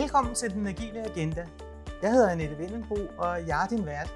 [0.00, 1.46] Velkommen til Den Agile Agenda.
[2.02, 4.14] Jeg hedder Annette Vindenbro, og jeg er din vært.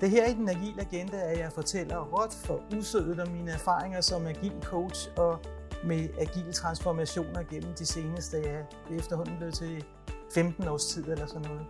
[0.00, 4.00] Det her i Den Agile Agenda, at jeg fortæller råt for usødet om mine erfaringer
[4.00, 5.38] som agil coach og
[5.84, 9.84] med agile transformationer gennem de seneste, ja, det efterhånden blev til
[10.34, 11.66] 15 års tid eller sådan noget.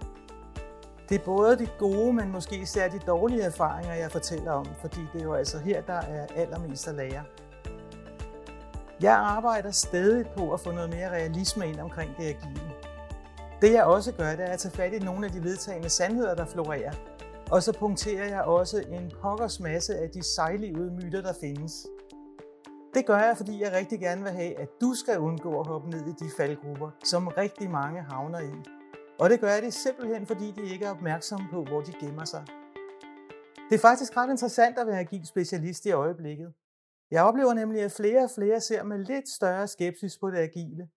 [1.09, 5.01] Det er både de gode, men måske især de dårlige erfaringer, jeg fortæller om, fordi
[5.13, 7.23] det er jo altså her, der er allermest at lære.
[9.01, 12.78] Jeg arbejder stadig på at få noget mere realisme ind omkring det agile.
[13.63, 16.35] Det jeg også gør, det er at tage fat i nogle af de vedtagende sandheder,
[16.35, 16.93] der florerer.
[17.51, 21.87] Og så punkterer jeg også en pokkers masse af de sejlivede myter, der findes.
[22.95, 25.91] Det gør jeg, fordi jeg rigtig gerne vil have, at du skal undgå at hoppe
[25.91, 28.53] ned i de faldgrupper, som rigtig mange havner i.
[29.21, 32.25] Og det gør jeg det simpelthen, fordi de ikke er opmærksomme på, hvor de gemmer
[32.25, 32.45] sig.
[33.71, 36.53] Det er faktisk ret interessant at være agil specialist i øjeblikket.
[37.11, 40.89] Jeg oplever nemlig, at flere og flere ser med lidt større skepsis på det agile.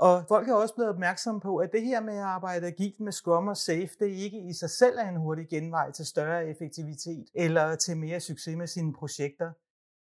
[0.00, 3.12] Og folk er også blevet opmærksomme på, at det her med at arbejde agilt med
[3.12, 7.30] Scrum og Safe, det ikke i sig selv er en hurtig genvej til større effektivitet
[7.34, 9.52] eller til mere succes med sine projekter.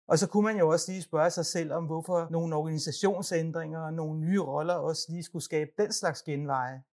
[0.08, 3.94] Og så kunne man jo også lige spørge sig selv om, hvorfor nogle organisationsændringer og
[3.94, 6.84] nogle nye roller også lige skulle skabe den slags genveje.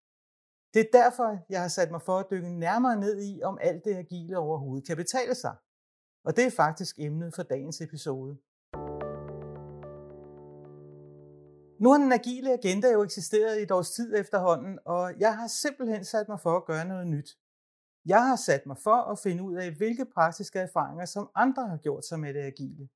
[0.74, 3.84] Det er derfor, jeg har sat mig for at dykke nærmere ned i, om alt
[3.84, 5.54] det agile overhovedet kan betale sig.
[6.24, 8.38] Og det er faktisk emnet for dagens episode.
[11.80, 15.46] Nu har den agile agenda jo eksisteret i et års tid efterhånden, og jeg har
[15.46, 17.38] simpelthen sat mig for at gøre noget nyt.
[18.06, 21.76] Jeg har sat mig for at finde ud af, hvilke praktiske erfaringer, som andre har
[21.76, 22.88] gjort sig med det agile.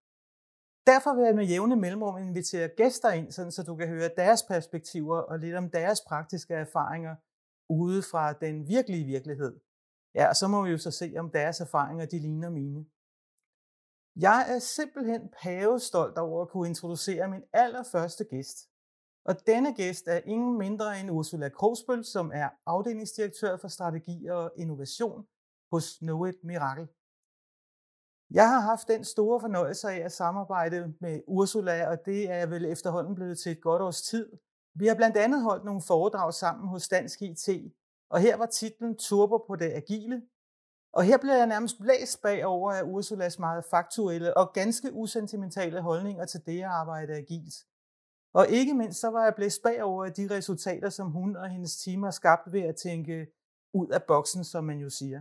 [0.86, 4.42] Derfor vil jeg med jævne mellemrum invitere gæster ind, sådan så du kan høre deres
[4.42, 7.16] perspektiver og lidt om deres praktiske erfaringer
[7.68, 9.60] ude fra den virkelige virkelighed.
[10.14, 12.86] Ja, og så må vi jo så se, om deres erfaringer de ligner mine.
[14.16, 18.71] Jeg er simpelthen pavestolt over at kunne introducere min allerførste gæst.
[19.24, 24.52] Og denne gæst er ingen mindre end Ursula Krogsbøl, som er afdelingsdirektør for strategi og
[24.56, 25.26] innovation
[25.72, 26.82] hos Knowit Mirakel.
[26.82, 26.88] Miracle.
[28.30, 32.64] Jeg har haft den store fornøjelse af at samarbejde med Ursula, og det er vel
[32.64, 34.32] efterhånden blevet til et godt års tid.
[34.74, 37.48] Vi har blandt andet holdt nogle foredrag sammen hos Dansk IT,
[38.10, 40.22] og her var titlen Turbo på det agile.
[40.92, 46.24] Og her blev jeg nærmest blæst bagover af Ursulas meget faktuelle og ganske usentimentale holdninger
[46.24, 47.54] til det at arbejde agilt.
[48.34, 51.76] Og ikke mindst så var jeg blæst bagover af de resultater, som hun og hendes
[51.76, 53.26] team har skabt ved at tænke
[53.74, 55.20] ud af boksen, som man jo siger.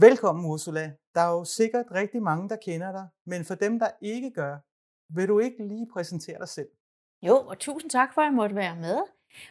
[0.00, 0.92] Velkommen Ursula.
[1.14, 4.56] Der er jo sikkert rigtig mange, der kender dig, men for dem, der ikke gør,
[5.14, 6.68] vil du ikke lige præsentere dig selv?
[7.22, 8.98] Jo, og tusind tak for, at jeg måtte være med.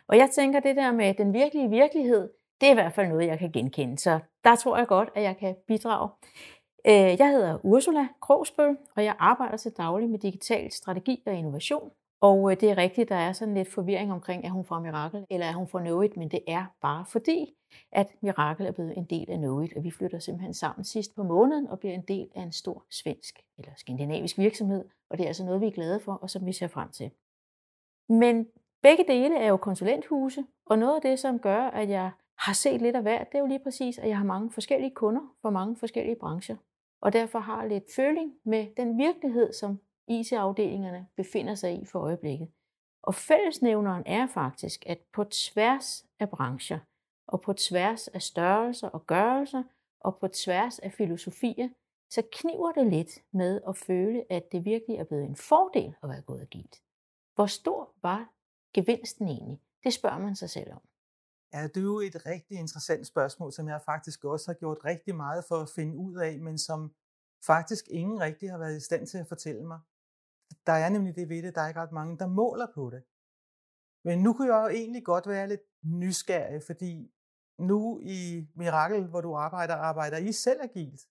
[0.07, 2.29] Og jeg tænker, det der med den virkelige virkelighed,
[2.61, 3.97] det er i hvert fald noget, jeg kan genkende.
[3.97, 6.09] Så der tror jeg godt, at jeg kan bidrage.
[6.87, 11.91] Øh, jeg hedder Ursula Krogsbøl, og jeg arbejder til daglig med digital strategi og innovation.
[12.21, 15.25] Og øh, det er rigtigt, der er sådan lidt forvirring omkring, er hun fra Mirakel,
[15.29, 17.53] eller er hun fra Knowit, men det er bare fordi,
[17.91, 21.23] at Mirakel er blevet en del af Knowit, og vi flytter simpelthen sammen sidst på
[21.23, 25.27] måneden og bliver en del af en stor svensk eller skandinavisk virksomhed, og det er
[25.27, 27.11] altså noget, vi er glade for, og som vi ser frem til.
[28.09, 28.47] Men
[28.81, 32.81] begge dele er jo konsulenthuse, og noget af det, som gør, at jeg har set
[32.81, 35.49] lidt af hvert, det er jo lige præcis, at jeg har mange forskellige kunder fra
[35.49, 36.55] mange forskellige brancher
[37.01, 42.51] og derfor har lidt føling med den virkelighed, som IT-afdelingerne befinder sig i for øjeblikket.
[43.03, 46.79] Og fællesnævneren er faktisk, at på tværs af brancher,
[47.27, 49.63] og på tværs af størrelser og gørelser,
[49.99, 51.69] og på tværs af filosofier,
[52.09, 56.09] så kniver det lidt med at føle, at det virkelig er blevet en fordel at
[56.09, 56.81] være gået agilt.
[57.35, 58.29] Hvor stor var
[58.73, 59.61] gevinsten egentlig?
[59.83, 60.81] Det spørger man sig selv om.
[61.53, 65.15] Ja, det er jo et rigtig interessant spørgsmål, som jeg faktisk også har gjort rigtig
[65.15, 66.93] meget for at finde ud af, men som
[67.45, 69.79] faktisk ingen rigtig har været i stand til at fortælle mig.
[70.65, 73.03] Der er nemlig det ved det, der er ikke ret mange, der måler på det.
[74.03, 77.11] Men nu kunne jeg jo egentlig godt være lidt nysgerrig, fordi
[77.59, 81.01] nu i Mirakel, hvor du arbejder, arbejder I selv agilt?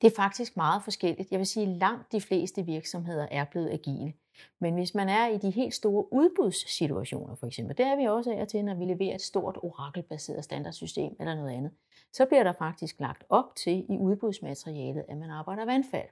[0.00, 1.30] Det er faktisk meget forskelligt.
[1.30, 4.14] Jeg vil sige, at langt de fleste virksomheder er blevet agile.
[4.60, 8.32] Men hvis man er i de helt store udbudssituationer, for eksempel, det er vi også
[8.32, 11.72] af til, når vi leverer et stort orakelbaseret standardsystem eller noget andet,
[12.12, 16.08] så bliver der faktisk lagt op til i udbudsmaterialet, at man arbejder vandfald.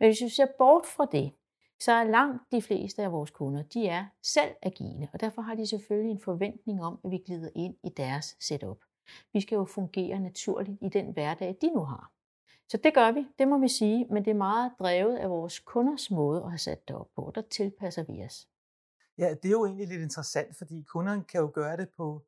[0.00, 1.32] Men hvis vi ser bort fra det,
[1.80, 5.54] så er langt de fleste af vores kunder, de er selv agile, og derfor har
[5.54, 8.78] de selvfølgelig en forventning om, at vi glider ind i deres setup.
[9.32, 12.12] Vi skal jo fungere naturligt i den hverdag, de nu har.
[12.68, 15.58] Så det gør vi, det må vi sige, men det er meget drevet af vores
[15.58, 17.32] kunders måde at have sat det op på.
[17.34, 18.48] Der tilpasser vi os.
[19.18, 22.22] Ja, det er jo egentlig lidt interessant, fordi kunderne kan jo gøre det på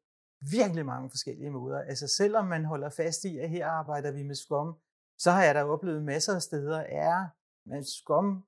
[0.50, 1.78] virkelig mange forskellige måder.
[1.78, 4.74] Altså selvom man holder fast i, at her arbejder vi med skum,
[5.18, 7.26] så har jeg da oplevet masser af steder, er
[7.66, 8.44] man skum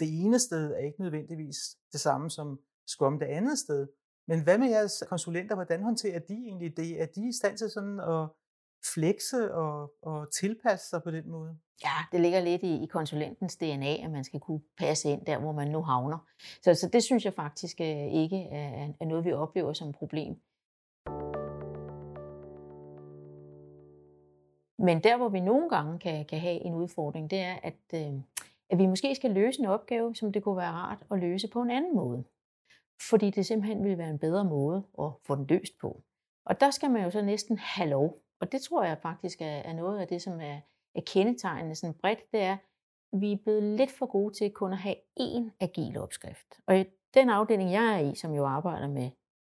[0.00, 1.56] det ene sted er ikke nødvendigvis
[1.92, 3.88] det samme som skum det andet sted.
[4.28, 5.54] Men hvad med jeres konsulenter?
[5.54, 7.02] Hvordan håndterer de egentlig det?
[7.02, 8.28] Er de i stand til sådan at
[8.94, 11.58] flekse og, og tilpasse sig på den måde?
[11.84, 15.38] Ja, det ligger lidt i, i konsulentens DNA, at man skal kunne passe ind der,
[15.38, 16.18] hvor man nu havner.
[16.62, 19.96] Så, så det synes jeg faktisk øh, ikke er, er noget, vi oplever som et
[19.96, 20.36] problem.
[24.78, 28.20] Men der, hvor vi nogle gange kan, kan have en udfordring, det er, at, øh,
[28.70, 31.62] at vi måske skal løse en opgave, som det kunne være rart at løse på
[31.62, 32.24] en anden måde.
[33.08, 36.02] Fordi det simpelthen vil være en bedre måde at få den løst på.
[36.46, 38.22] Og der skal man jo så næsten have lov.
[38.40, 40.60] Og det tror jeg faktisk er, er noget af det, som er,
[40.94, 42.52] er kendetegnende sådan bredt, det er,
[43.12, 46.46] at vi er blevet lidt for gode til kun at have én agil opskrift.
[46.66, 46.84] Og i
[47.14, 49.10] den afdeling, jeg er i, som jo arbejder med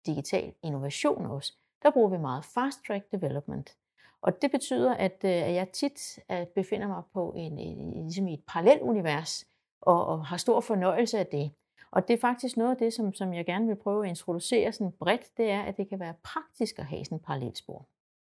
[0.07, 1.53] digital innovation også,
[1.83, 3.77] der bruger vi meget fast track development.
[4.23, 8.29] Og det betyder, at, øh, at jeg tit øh, befinder mig på en, en, ligesom
[8.29, 9.45] i et parallelt univers,
[9.81, 11.53] og, og har stor fornøjelse af det.
[11.91, 14.73] Og det er faktisk noget af det, som, som jeg gerne vil prøve at introducere
[14.73, 17.87] sådan bredt, det er, at det kan være praktisk at have sådan et parallelt spor.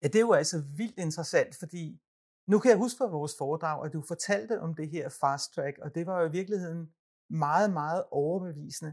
[0.02, 2.00] Ja, det er jo altså vildt interessant, fordi
[2.47, 5.79] nu kan jeg huske fra vores foredrag, at du fortalte om det her fast track,
[5.79, 6.93] og det var jo i virkeligheden
[7.31, 8.93] meget, meget overbevisende.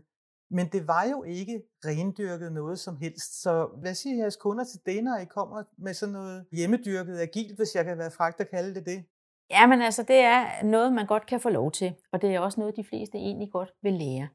[0.50, 3.42] Men det var jo ikke rendyrket noget som helst.
[3.42, 7.56] Så hvad siger jeres kunder til det, når I kommer med sådan noget hjemmedyrket agilt,
[7.56, 9.06] hvis jeg kan være fragt at kalde det det?
[9.50, 12.39] Ja, men altså, det er noget, man godt kan få lov til, og det er
[12.39, 14.27] også noget, de fleste egentlig godt vil lære.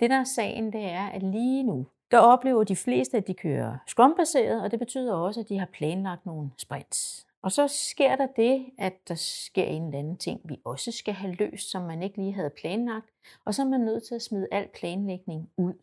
[0.00, 3.34] Det, der er sagen, det er, at lige nu, der oplever de fleste, at de
[3.34, 7.26] kører scrum-baseret, og det betyder også, at de har planlagt nogle sprints.
[7.42, 11.14] Og så sker der det, at der sker en eller anden ting, vi også skal
[11.14, 13.10] have løst, som man ikke lige havde planlagt,
[13.44, 15.74] og så er man nødt til at smide al planlægning ud.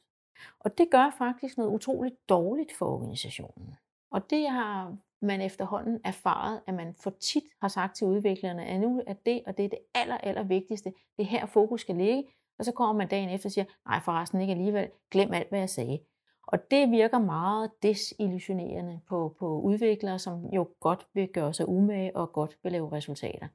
[0.59, 3.75] Og det gør faktisk noget utroligt dårligt for organisationen.
[4.11, 8.79] Og det har man efterhånden erfaret, at man for tit har sagt til udviklerne, at
[8.79, 12.23] nu er det, og det er det aller, aller vigtigste, det her fokus skal ligge,
[12.59, 15.59] og så kommer man dagen efter og siger, nej forresten ikke alligevel, glem alt, hvad
[15.59, 15.99] jeg sagde.
[16.47, 22.15] Og det virker meget desillusionerende på, på udviklere, som jo godt vil gøre sig umage
[22.15, 23.47] og godt vil lave resultater.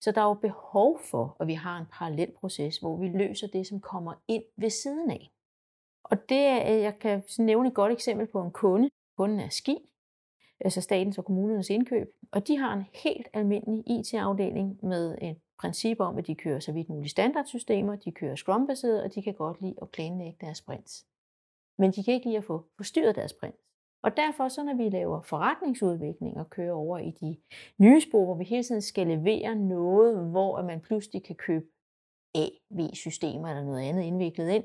[0.00, 3.46] Så der er jo behov for, at vi har en parallel proces, hvor vi løser
[3.46, 5.30] det, som kommer ind ved siden af.
[6.04, 8.90] Og det er, øh, jeg kan nævne et godt eksempel på en kunde.
[9.16, 9.78] Kunden er Ski,
[10.60, 16.00] altså statens og kommunernes indkøb, og de har en helt almindelig IT-afdeling med et princip
[16.00, 19.60] om, at de kører så vidt muligt standardsystemer, de kører Scrum-baseret, og de kan godt
[19.60, 21.06] lide at planlægge deres sprints
[21.78, 23.56] men de kan ikke lide at få forstyrret deres prins.
[24.02, 27.36] Og derfor, så når vi laver forretningsudvikling og kører over i de
[27.78, 31.66] nye spor, hvor vi hele tiden skal levere noget, hvor man pludselig kan købe
[32.34, 34.64] AV-systemer eller noget andet indviklet ind,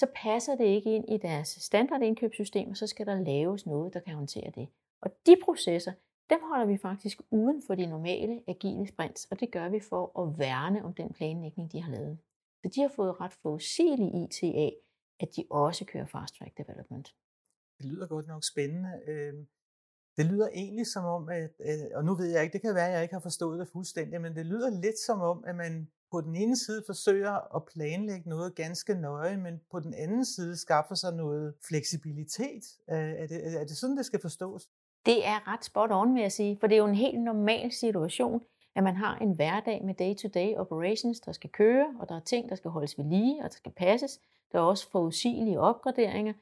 [0.00, 4.00] så passer det ikke ind i deres standardindkøbssystem, og så skal der laves noget, der
[4.00, 4.68] kan håndtere det.
[5.02, 5.92] Og de processer,
[6.30, 10.20] dem holder vi faktisk uden for de normale agile sprints, og det gør vi for
[10.20, 12.18] at værne om den planlægning, de har lavet.
[12.62, 14.72] Så de har fået ret forudsigelig IT af,
[15.20, 17.14] at de også kører fast track development.
[17.78, 18.90] Det lyder godt nok spændende.
[19.06, 19.46] Øhm,
[20.16, 22.86] det lyder egentlig som om, at, øh, og nu ved jeg ikke, det kan være,
[22.86, 25.88] at jeg ikke har forstået det fuldstændig, men det lyder lidt som om, at man
[26.10, 30.56] på den ene side forsøger at planlægge noget ganske nøje, men på den anden side
[30.56, 32.64] skaffer sig noget fleksibilitet.
[32.88, 34.68] Er det, er det sådan, det skal forstås?
[35.06, 37.72] Det er ret spot on, vil jeg sige, for det er jo en helt normal
[37.72, 38.42] situation,
[38.74, 42.48] at man har en hverdag med day-to-day operations, der skal køre, og der er ting,
[42.48, 44.20] der skal holdes ved lige, og der skal passes.
[44.54, 46.32] Der er også forudsigelige opgraderinger.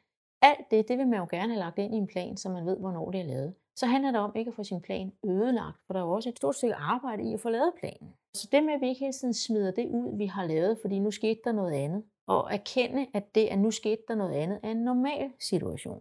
[0.42, 2.66] Alt det, det vil man jo gerne have lagt ind i en plan, så man
[2.66, 3.54] ved, hvornår det er lavet.
[3.76, 6.28] Så handler det om ikke at få sin plan ødelagt, for der er jo også
[6.28, 8.14] et stort stykke arbejde i at få lavet planen.
[8.34, 10.98] Så det med, at vi ikke hele tiden smider det ud, vi har lavet, fordi
[10.98, 14.60] nu skete der noget andet, og erkende, at det, at nu skete der noget andet,
[14.62, 16.00] er en normal situation.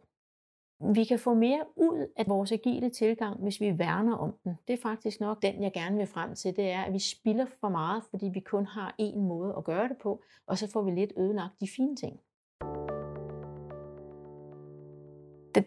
[0.83, 4.57] Vi kan få mere ud af vores agile tilgang, hvis vi værner om den.
[4.67, 6.55] Det er faktisk nok den, jeg gerne vil frem til.
[6.55, 9.87] Det er, at vi spilder for meget, fordi vi kun har én måde at gøre
[9.87, 12.19] det på, og så får vi lidt ødelagt de fine ting.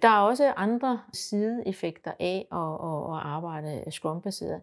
[0.03, 2.75] Der er også andre sideeffekter af at,
[3.15, 4.63] at arbejde Scrum-baseret,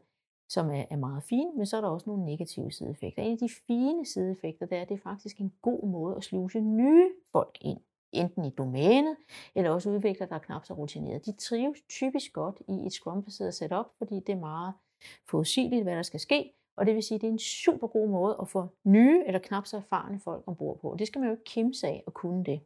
[0.49, 3.23] som er meget fine, men så er der også nogle negative sideeffekter.
[3.23, 6.23] En af de fine sideeffekter, det er, at det er faktisk en god måde at
[6.23, 7.79] sluse nye folk ind
[8.11, 9.15] enten i domænet,
[9.55, 11.25] eller også udvikler, der er knap så rutineret.
[11.25, 14.73] De trives typisk godt i et Scrum-baseret setup, fordi det er meget
[15.29, 18.09] forudsigeligt, hvad der skal ske, og det vil sige, at det er en super god
[18.09, 20.95] måde at få nye eller knap så erfarne folk ombord på.
[20.99, 22.61] Det skal man jo ikke kimse af at kunne det.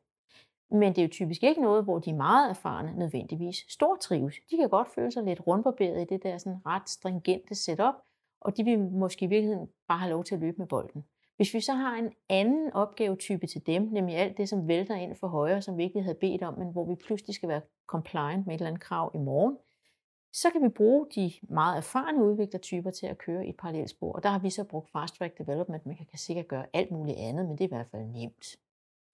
[0.72, 4.36] Men det er jo typisk ikke noget, hvor de meget erfarne nødvendigvis stor trives.
[4.52, 7.96] De kan godt føle sig lidt rundbarberet i det der sådan ret stringente setup,
[8.42, 11.06] og de vil måske i virkeligheden bare have lov til at løbe med bolden.
[11.36, 15.16] Hvis vi så har en anden opgavetype til dem, nemlig alt det, som vælter ind
[15.16, 18.48] for højre, som vi ikke havde bedt om, men hvor vi pludselig skal være compliant
[18.48, 19.58] med et eller andet krav i morgen,
[20.34, 24.14] så kan vi bruge de meget erfarne udviklertyper til at køre i et parallelt spor.
[24.14, 27.18] Og der har vi så brugt Fast Track Development, man kan sikkert gøre alt muligt
[27.18, 28.46] andet, men det er i hvert fald nemt.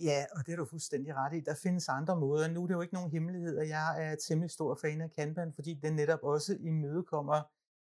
[0.03, 1.39] Ja, og det er du fuldstændig ret i.
[1.39, 2.47] Der findes andre måder.
[2.47, 5.53] Nu er det jo ikke nogen hemmelighed, at jeg er temmelig stor fan af Kanban,
[5.53, 7.41] fordi den netop også imødekommer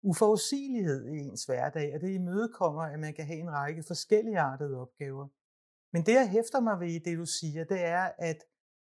[0.04, 4.80] uforudsigelighed i ens hverdag, og det imødekommer, at man kan have en række forskellige artede
[4.80, 5.28] opgaver.
[5.92, 8.36] Men det, jeg hæfter mig ved i det, du siger, det er, at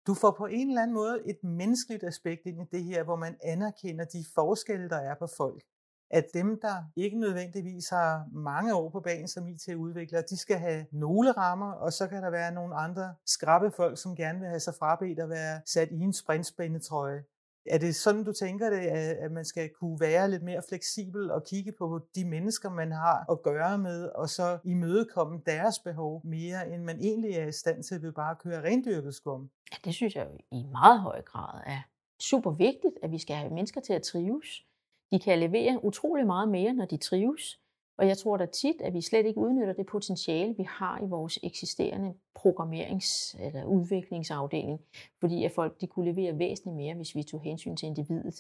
[0.07, 3.17] du får på en eller anden måde et menneskeligt aspekt ind i det her, hvor
[3.17, 5.63] man anerkender de forskelle, der er på folk.
[6.11, 10.87] At dem, der ikke nødvendigvis har mange år på banen som IT-udviklere, de skal have
[10.93, 14.61] nogle rammer, og så kan der være nogle andre skrappe folk, som gerne vil have
[14.61, 17.25] sig frabedt at være sat i en sprintspændetrøje.
[17.71, 18.79] Er det sådan, du tænker det,
[19.25, 23.31] at man skal kunne være lidt mere fleksibel og kigge på de mennesker, man har
[23.31, 27.83] at gøre med, og så imødekomme deres behov mere, end man egentlig er i stand
[27.83, 29.51] til ved bare at køre rendyrket skum?
[29.73, 31.81] Ja, det synes jeg i meget høj grad er
[32.21, 34.65] super vigtigt, at vi skal have mennesker til at trives.
[35.11, 37.61] De kan levere utrolig meget mere, når de trives.
[37.99, 41.07] Og jeg tror da tit, at vi slet ikke udnytter det potentiale, vi har i
[41.07, 44.81] vores eksisterende programmerings- eller udviklingsafdeling,
[45.21, 48.37] fordi at folk de kunne levere væsentligt mere, hvis vi tog hensyn til individet.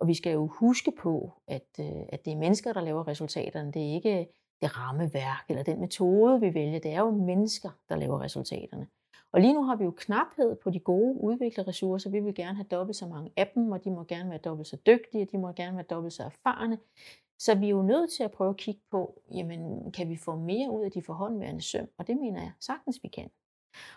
[0.00, 3.72] Og vi skal jo huske på, at, øh, at det er mennesker, der laver resultaterne.
[3.72, 4.28] Det er ikke
[4.62, 6.78] det rammeværk eller den metode, vi vælger.
[6.78, 8.86] Det er jo mennesker, der laver resultaterne.
[9.32, 12.10] Og lige nu har vi jo knaphed på de gode udviklerressourcer.
[12.10, 14.68] Vi vil gerne have dobbelt så mange af dem, og de må gerne være dobbelt
[14.68, 16.78] så dygtige, og de må gerne være dobbelt så erfarne.
[17.38, 20.36] Så vi er jo nødt til at prøve at kigge på, jamen, kan vi få
[20.36, 21.88] mere ud af de forhåndværende søm?
[21.98, 23.30] Og det mener jeg sagtens, vi kan.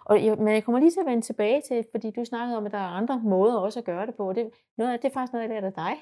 [0.05, 2.65] Og jeg, men jeg kommer lige til at vende tilbage til, fordi du snakkede om,
[2.65, 4.33] at der er andre måder også at gøre det på.
[4.33, 5.98] Det, noget, det er faktisk noget, jeg lærte af dig.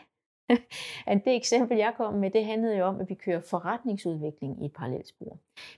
[1.12, 4.65] at det eksempel, jeg kom med, det handlede jo om, at vi kører forretningsudvikling i
[4.65, 5.38] et parallelt spor.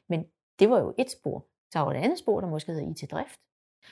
[0.09, 0.25] Men
[0.59, 1.45] det var jo et spor.
[1.71, 3.39] Så var et andet spor, der måske hedder IT-drift.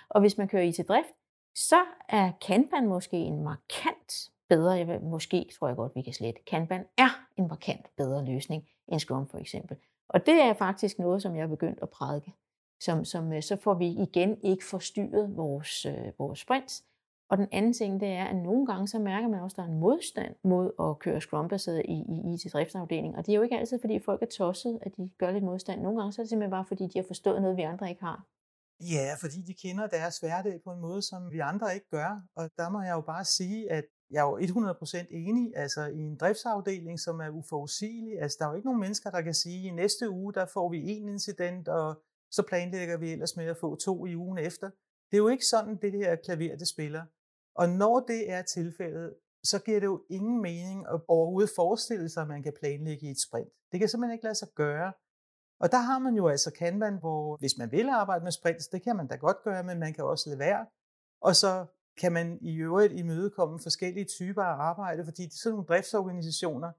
[0.09, 1.13] Og hvis man kører IT-drift,
[1.55, 6.41] så er Kanban måske en markant bedre, jeg måske tror jeg godt, vi kan slette.
[6.47, 9.77] Kanban er en markant bedre løsning end Scrum for eksempel.
[10.09, 12.33] Og det er faktisk noget, som jeg er begyndt at prædike.
[12.81, 16.83] Som, som, øh, så får vi igen ikke forstyrret vores, øh, vores sprints.
[17.29, 19.63] Og den anden ting, det er, at nogle gange så mærker man også, at der
[19.63, 23.15] er en modstand mod at køre Scrum-baseret i, i IT-driftsafdelingen.
[23.15, 25.81] Og det er jo ikke altid, fordi folk er tosset, at de gør lidt modstand.
[25.81, 28.03] Nogle gange så er det simpelthen bare, fordi de har forstået noget, vi andre ikke
[28.03, 28.25] har.
[28.79, 32.21] Ja, fordi de kender deres hverdag på en måde, som vi andre ikke gør.
[32.35, 35.99] Og der må jeg jo bare sige, at jeg er jo 100% enig, altså i
[35.99, 38.21] en driftsafdeling, som er uforudsigelig.
[38.21, 40.69] Altså der er jo ikke nogen mennesker, der kan sige, i næste uge, der får
[40.69, 44.69] vi en incident, og så planlægger vi ellers med at få to i ugen efter.
[45.11, 47.05] Det er jo ikke sådan, det her klaver, det spiller.
[47.55, 52.21] Og når det er tilfældet, så giver det jo ingen mening at overhovedet forestille sig,
[52.21, 53.49] at man kan planlægge i et sprint.
[53.71, 54.93] Det kan simpelthen ikke lade sig gøre.
[55.59, 58.83] Og der har man jo altså Kanban, hvor hvis man vil arbejde med sprints, det
[58.83, 60.65] kan man da godt gøre, men man kan også lade være.
[61.21, 61.65] Og så
[61.97, 66.71] kan man i øvrigt imødekomme forskellige typer af arbejde, fordi sådan nogle driftsorganisationer,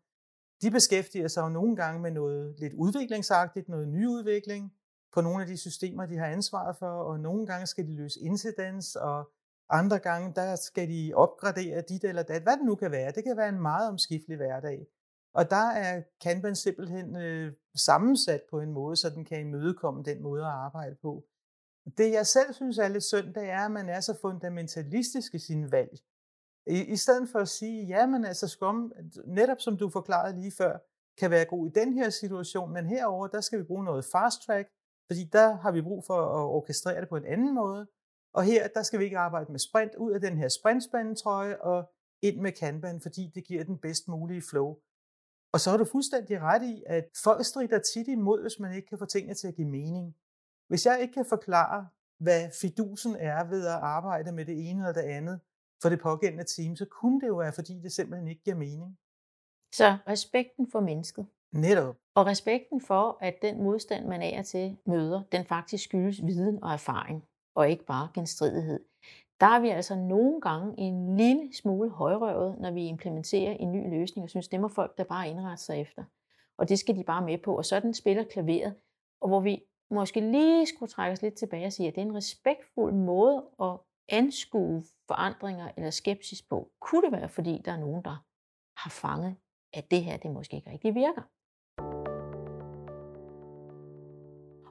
[0.63, 4.73] de beskæftiger sig jo nogle gange med noget lidt udviklingsagtigt, noget nyudvikling
[5.15, 8.21] på nogle af de systemer, de har ansvaret for, og nogle gange skal de løse
[8.21, 9.31] incidents, og
[9.71, 13.13] andre gange, der skal de opgradere dit eller dat, hvad det nu kan være.
[13.13, 14.87] Det kan være en meget omskiftelig hverdag.
[15.35, 20.23] Og der er Kanban simpelthen øh, sammensat på en måde, så den kan imødekomme den
[20.23, 21.25] måde at arbejde på.
[21.99, 25.39] Det jeg selv synes er lidt synd, det er, at man er så fundamentalistisk i
[25.39, 25.99] sin valg.
[26.67, 28.93] I, i stedet for at sige, ja, men altså skum,
[29.27, 30.79] netop som du forklarede lige før,
[31.19, 34.43] kan være god i den her situation, men herover der skal vi bruge noget fast
[34.47, 34.69] track,
[35.11, 37.87] fordi der har vi brug for at orkestrere det på en anden måde.
[38.35, 41.91] Og her, der skal vi ikke arbejde med sprint ud af den her sprintspændetrøje og
[42.23, 44.77] ind med Kanban, fordi det giver den bedst mulige flow.
[45.53, 48.89] Og så har du fuldstændig ret i, at folk strider tit imod, hvis man ikke
[48.89, 50.17] kan få tingene til at give mening.
[50.71, 54.93] Hvis jeg ikke kan forklare, hvad fidusen er ved at arbejde med det ene eller
[54.93, 55.41] det andet
[55.83, 58.99] for det pågældende team, så kunne det jo være, fordi det simpelthen ikke giver mening.
[59.75, 61.27] Så respekten for mennesket.
[61.53, 61.97] Netop.
[62.15, 66.73] Og respekten for, at den modstand, man er til møder, den faktisk skyldes viden og
[66.73, 67.25] erfaring,
[67.55, 68.81] og ikke bare genstridighed.
[69.41, 73.91] Der er vi altså nogle gange en lille smule højrøvet, når vi implementerer en ny
[73.91, 76.05] løsning, og synes, det må folk der bare indrette sig efter.
[76.59, 78.75] Og det skal de bare med på, og sådan spiller klaveret.
[79.21, 82.07] Og hvor vi måske lige skulle trække os lidt tilbage og sige, at det er
[82.07, 83.79] en respektfuld måde at
[84.09, 86.71] anskue forandringer eller skepsis på.
[86.81, 88.25] Kunne det være, fordi der er nogen, der
[88.77, 89.37] har fanget,
[89.73, 91.23] at det her det måske ikke rigtig virker?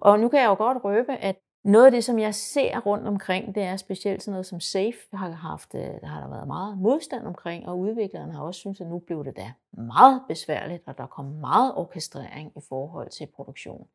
[0.01, 3.07] Og nu kan jeg jo godt røbe, at noget af det, som jeg ser rundt
[3.07, 6.47] omkring, det er specielt sådan noget som SAFE, har haft, øh, der har der været
[6.47, 10.83] meget modstand omkring, og udviklerne har også syntes, at nu blev det da meget besværligt,
[10.85, 13.87] og der kom meget orkestrering i forhold til produktion.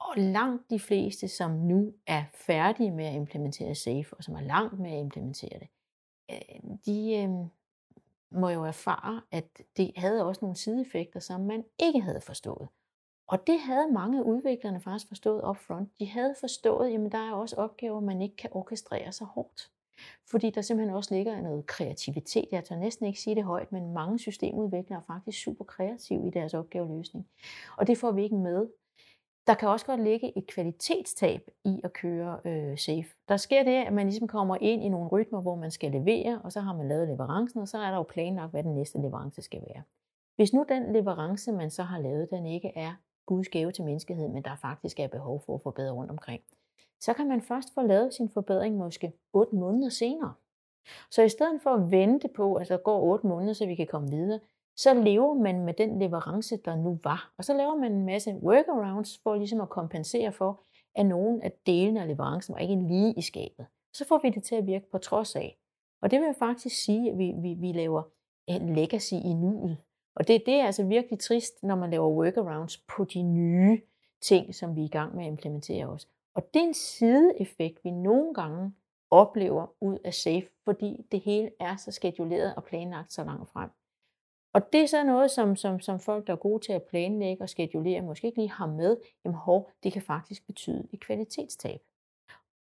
[0.00, 4.40] Og langt de fleste, som nu er færdige med at implementere SAFE, og som er
[4.40, 5.68] langt med at implementere det,
[6.30, 7.30] øh, de øh,
[8.40, 12.68] må jo erfare, at det havde også nogle sideeffekter, som man ikke havde forstået.
[13.28, 15.98] Og det havde mange af udviklerne faktisk forstået up front.
[15.98, 19.70] De havde forstået, at der er også opgaver, man ikke kan orkestrere så hårdt.
[20.30, 22.48] Fordi der simpelthen også ligger noget kreativitet.
[22.52, 26.30] Jeg tør næsten ikke sige det højt, men mange systemudviklere er faktisk super kreative i
[26.30, 27.28] deres opgaveløsning.
[27.76, 28.66] Og det får vi ikke med.
[29.48, 33.08] Der kan også godt ligge et kvalitetstab i at køre øh, safe.
[33.28, 36.40] Der sker det, at man ligesom kommer ind i nogle rytmer, hvor man skal levere,
[36.44, 38.98] og så har man lavet leverancen, og så er der jo planlagt, hvad den næste
[38.98, 39.82] leverance skal være.
[40.36, 42.92] Hvis nu den leverance, man så har lavet, den ikke er
[43.26, 46.42] Guds gave til menneskeheden, men der faktisk er behov for at forbedre rundt omkring,
[47.00, 50.34] så kan man først få lavet sin forbedring måske 8 måneder senere.
[51.10, 53.86] Så i stedet for at vente på, at der går 8 måneder, så vi kan
[53.86, 54.40] komme videre,
[54.78, 57.34] så lever man med den leverance, der nu var.
[57.38, 60.60] Og så laver man en masse workarounds for ligesom at kompensere for,
[60.94, 63.66] at nogle af delene af leverancen var ikke lige i skabet.
[63.92, 65.58] Så får vi det til at virke på trods af.
[66.02, 68.02] Og det vil faktisk sige, at vi, vi, vi laver
[68.46, 69.76] en legacy i nuet.
[70.16, 73.80] Og det, det er altså virkelig trist, når man laver workarounds på de nye
[74.22, 76.06] ting, som vi er i gang med at implementere også.
[76.34, 78.72] Og det er en sideeffekt, vi nogle gange
[79.10, 83.70] oplever ud af SAFE, fordi det hele er så skeduleret og planlagt så langt frem.
[84.58, 87.42] Og det er så noget, som, som, som folk, der er gode til at planlægge
[87.42, 91.80] og skedulere, måske ikke lige har med, jamen hov, det kan faktisk betyde et kvalitetstab.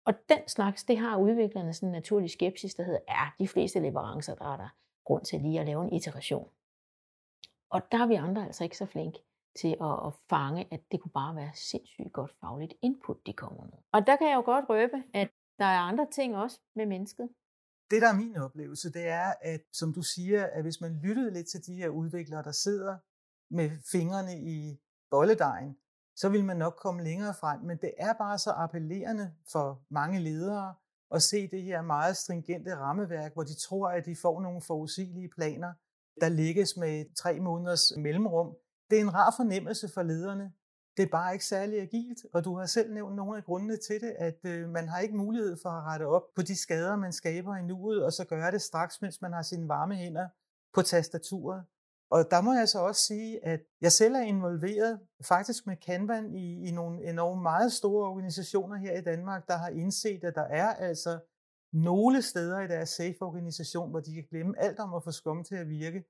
[0.05, 3.81] Og den slags, det har udviklerne sådan en naturlig skepsis, der hedder, ja, de fleste
[3.81, 4.69] leverancer, der er der
[5.05, 6.49] grund til lige at lave en iteration.
[7.71, 9.19] Og der er vi andre altså ikke så flinke
[9.55, 13.65] til at, at fange, at det kunne bare være sindssygt godt fagligt input, de kommer
[13.65, 13.79] med.
[13.93, 17.29] Og der kan jeg jo godt røbe, at der er andre ting også med mennesket.
[17.91, 21.31] Det, der er min oplevelse, det er, at som du siger, at hvis man lyttede
[21.31, 22.97] lidt til de her udviklere, der sidder
[23.55, 24.81] med fingrene i
[25.11, 25.77] bolledejen,
[26.17, 27.61] så vil man nok komme længere frem.
[27.61, 30.75] Men det er bare så appellerende for mange ledere
[31.11, 35.29] at se det her meget stringente rammeværk, hvor de tror, at de får nogle forudsigelige
[35.29, 35.73] planer,
[36.21, 38.57] der lægges med tre måneders mellemrum.
[38.91, 40.53] Det er en rar fornemmelse for lederne,
[40.97, 44.01] det er bare ikke særlig agilt, og du har selv nævnt nogle af grundene til
[44.01, 47.13] det, at øh, man har ikke mulighed for at rette op på de skader, man
[47.13, 50.29] skaber i nuet, og så gøre det straks, mens man har sine varme hænder
[50.75, 51.65] på tastaturet.
[52.11, 56.35] Og der må jeg så også sige, at jeg selv er involveret faktisk med Kanban
[56.35, 60.43] i, i nogle enormt meget store organisationer her i Danmark, der har indset, at der
[60.43, 61.19] er altså
[61.73, 65.55] nogle steder i deres SAFE-organisation, hvor de kan glemme alt om at få skum til
[65.55, 66.05] at virke,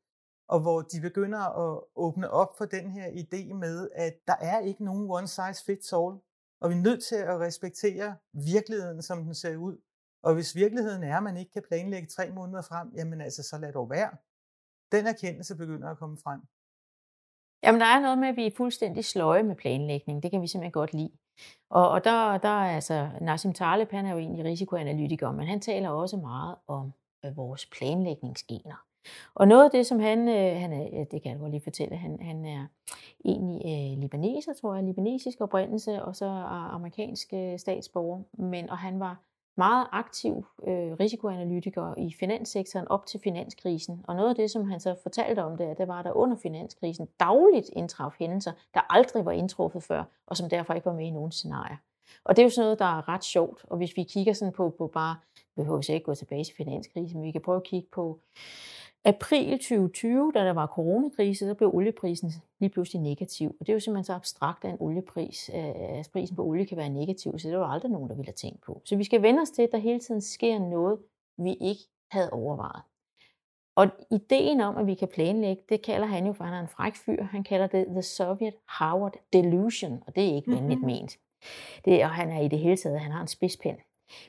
[0.52, 4.58] og hvor de begynder at åbne op for den her idé med, at der er
[4.58, 6.14] ikke nogen one size fits all,
[6.60, 9.76] og vi er nødt til at respektere virkeligheden, som den ser ud.
[10.22, 13.58] Og hvis virkeligheden er, at man ikke kan planlægge tre måneder frem, jamen altså, så
[13.58, 14.10] lad dog være.
[14.92, 16.40] Den erkendelse begynder at komme frem.
[17.62, 20.22] Jamen, der er noget med, at vi er fuldstændig sløje med planlægning.
[20.22, 21.12] Det kan vi simpelthen godt lide.
[21.70, 25.60] Og, og der, der er altså, Nassim Taleb, han er jo egentlig risikoanalytiker, men han
[25.60, 26.92] taler også meget om
[27.24, 28.89] øh, vores planlægningsgener.
[29.34, 31.96] Og noget af det, som han, øh, han er, det kan jeg godt lige fortælle,
[31.96, 32.66] han, han er
[33.24, 39.00] egentlig øh, libaneser, tror jeg, libanesisk oprindelse, og så amerikansk øh, statsborger, men og han
[39.00, 39.16] var
[39.56, 44.04] meget aktiv øh, risikoanalytiker i finanssektoren op til finanskrisen.
[44.08, 46.36] Og noget af det, som han så fortalte om det, det var, at der under
[46.36, 51.06] finanskrisen dagligt indtraf hændelser, der aldrig var indtruffet før, og som derfor ikke var med
[51.06, 51.76] i nogen scenarier.
[52.24, 53.64] Og det er jo sådan noget, der er ret sjovt.
[53.64, 57.18] Og hvis vi kigger sådan på, på bare, vi behøver ikke gå tilbage til finanskrisen,
[57.18, 58.20] men vi kan prøve at kigge på
[59.04, 63.56] april 2020, da der var coronakrise, så blev olieprisen lige pludselig negativ.
[63.60, 66.76] Og det er jo simpelthen så abstrakt, at en oliepris, at prisen på olie kan
[66.76, 68.82] være negativ, så det var aldrig nogen, der ville have tænkt på.
[68.84, 70.98] Så vi skal vende os til, at der hele tiden sker noget,
[71.38, 72.82] vi ikke havde overvejet.
[73.76, 76.68] Og ideen om, at vi kan planlægge, det kalder han jo, for han er en
[76.68, 81.00] fræk fyr, han kalder det The Soviet Howard Delusion, og det er ikke venligt mm-hmm.
[81.00, 81.18] ment.
[81.84, 83.76] Det, og han er i det hele taget, han har en spidspind.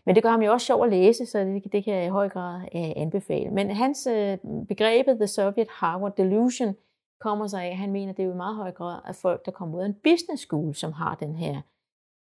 [0.06, 2.10] Men det gør ham jo også sjov at læse, så det, det kan jeg i
[2.10, 3.52] høj grad øh, anbefale.
[3.52, 6.76] Men hans øh, begrebet The Soviet Harvard Delusion
[7.20, 9.46] kommer sig af, at han mener, det er jo i meget høj grad af folk,
[9.46, 11.62] der kommer ud af en business school, som har den her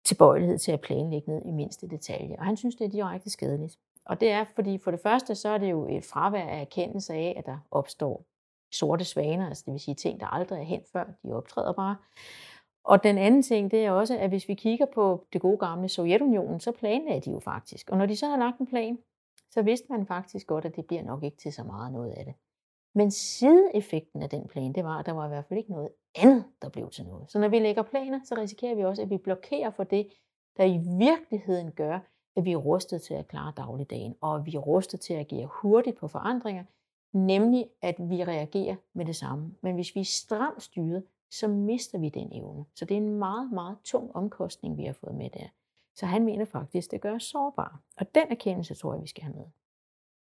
[0.06, 2.36] tilbøjelighed til at planlægge ned i mindste detalje.
[2.40, 3.78] Og han synes, det er direkte skadeligt.
[4.06, 7.14] Og det er, fordi for det første, så er det jo et fravær af erkendelse
[7.14, 8.26] af, at der opstår
[8.72, 11.96] sorte svaner, altså det vil sige ting, der aldrig er hen før, de optræder bare.
[12.84, 15.90] Og den anden ting, det er også, at hvis vi kigger på det gode gamle
[15.90, 17.90] Sovjetunionen, så planlagde de jo faktisk.
[17.90, 18.98] Og når de så har lagt en plan,
[19.52, 22.26] så vidste man faktisk godt, at det bliver nok ikke til så meget noget af
[22.26, 22.34] det.
[22.96, 25.90] Men sideeffekten af den plan, det var, at der var i hvert fald ikke noget
[26.16, 27.32] andet, der blev til noget.
[27.32, 30.08] Så når vi lægger planer, så risikerer vi også, at vi blokerer for det,
[30.58, 32.00] der i virkeligheden gør,
[32.36, 35.20] at vi er rustet til at klare dagligdagen, og at vi er rustet til at
[35.20, 36.64] agere hurtigt på forandringer,
[37.14, 39.56] nemlig at vi reagerer med det samme.
[39.62, 42.66] Men hvis vi er stramt styret, så mister vi den evne.
[42.76, 45.48] Så det er en meget, meget tung omkostning, vi har fået med der.
[45.96, 47.78] Så han mener faktisk, at det gør os sårbare.
[47.98, 49.46] Og den erkendelse tror jeg, vi skal have med.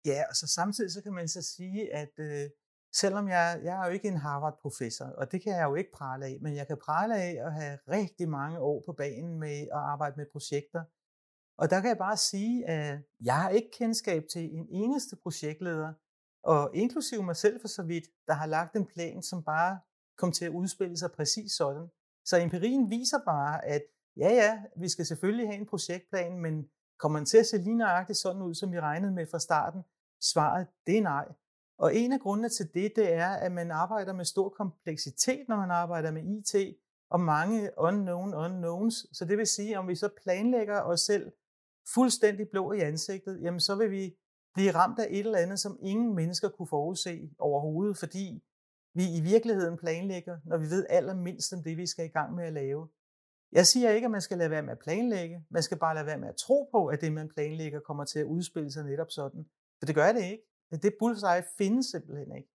[0.04, 2.50] Ja, og så samtidig så kan man så sige, at øh,
[2.94, 6.24] selvom jeg, jeg er jo ikke en Harvard-professor, og det kan jeg jo ikke prale
[6.26, 9.68] af, men jeg kan prale af at have rigtig mange år på banen med at
[9.92, 10.84] arbejde med projekter.
[11.58, 15.92] Og der kan jeg bare sige, at jeg har ikke kendskab til en eneste projektleder,
[16.42, 19.78] og inklusive mig selv for så vidt, der har lagt en plan, som bare
[20.16, 21.88] kom til at udspille sig præcis sådan.
[22.24, 23.82] Så empirien viser bare, at
[24.16, 27.76] ja, ja, vi skal selvfølgelig have en projektplan, men kommer den til at se lige
[27.76, 29.82] nøjagtigt sådan ud, som vi regnede med fra starten?
[30.20, 31.28] Svaret, det er nej.
[31.78, 35.56] Og en af grundene til det, det er, at man arbejder med stor kompleksitet, når
[35.56, 36.76] man arbejder med IT,
[37.10, 39.06] og mange unknown unknowns.
[39.12, 41.32] Så det vil sige, om vi så planlægger os selv
[41.94, 44.16] fuldstændig blå i ansigtet, jamen så vil vi
[44.54, 48.44] blive ramt af et eller andet, som ingen mennesker kunne forudse overhovedet, fordi
[48.94, 52.44] vi i virkeligheden planlægger, når vi ved allermindst om det, vi skal i gang med
[52.44, 52.88] at lave.
[53.52, 55.44] Jeg siger ikke, at man skal lade være med at planlægge.
[55.50, 58.18] Man skal bare lade være med at tro på, at det, man planlægger, kommer til
[58.18, 59.46] at udspille sig netop sådan.
[59.78, 60.44] For det gør det ikke.
[60.82, 62.48] Det bullseye findes simpelthen ikke.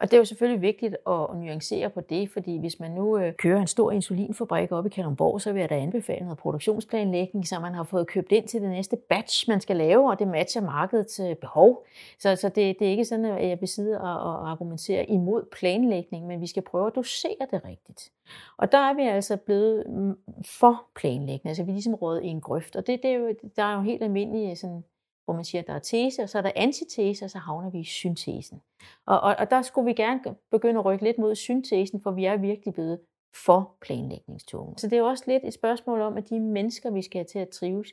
[0.00, 3.34] Og det er jo selvfølgelig vigtigt at, nuancere på det, fordi hvis man nu øh,
[3.34, 7.60] kører en stor insulinfabrik op i Kalundborg, så vil jeg da anbefale noget produktionsplanlægning, så
[7.60, 10.62] man har fået købt ind til det næste batch, man skal lave, og det matcher
[10.62, 11.86] markedets øh, behov.
[12.18, 16.26] Så, så det, det er ikke sådan, at jeg besidder og, og argumentere imod planlægning,
[16.26, 18.12] men vi skal prøve at dosere det rigtigt.
[18.56, 22.26] Og der er vi altså blevet mm, for planlæggende, altså vi er ligesom rådet i
[22.26, 24.84] en grøft, og det, det er jo, der er jo helt almindelige sådan,
[25.24, 27.70] hvor man siger, at der er tese, og så er der antitese, og så havner
[27.70, 28.62] vi i syntesen.
[29.06, 32.24] Og, og, og der skulle vi gerne begynde at rykke lidt mod syntesen, for vi
[32.24, 33.00] er virkelig blevet
[33.34, 34.74] for planlægningstunge.
[34.78, 37.38] Så det er også lidt et spørgsmål om, at de mennesker, vi skal have til
[37.38, 37.92] at trives,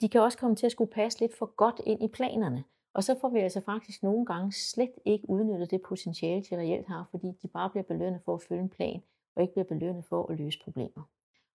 [0.00, 2.64] de kan også komme til at skulle passe lidt for godt ind i planerne.
[2.94, 6.86] Og så får vi altså faktisk nogle gange slet ikke udnyttet det potentiale, de reelt
[6.88, 9.02] har, fordi de bare bliver belønnet for at følge en plan,
[9.36, 11.02] og ikke bliver belønnet for at løse problemer.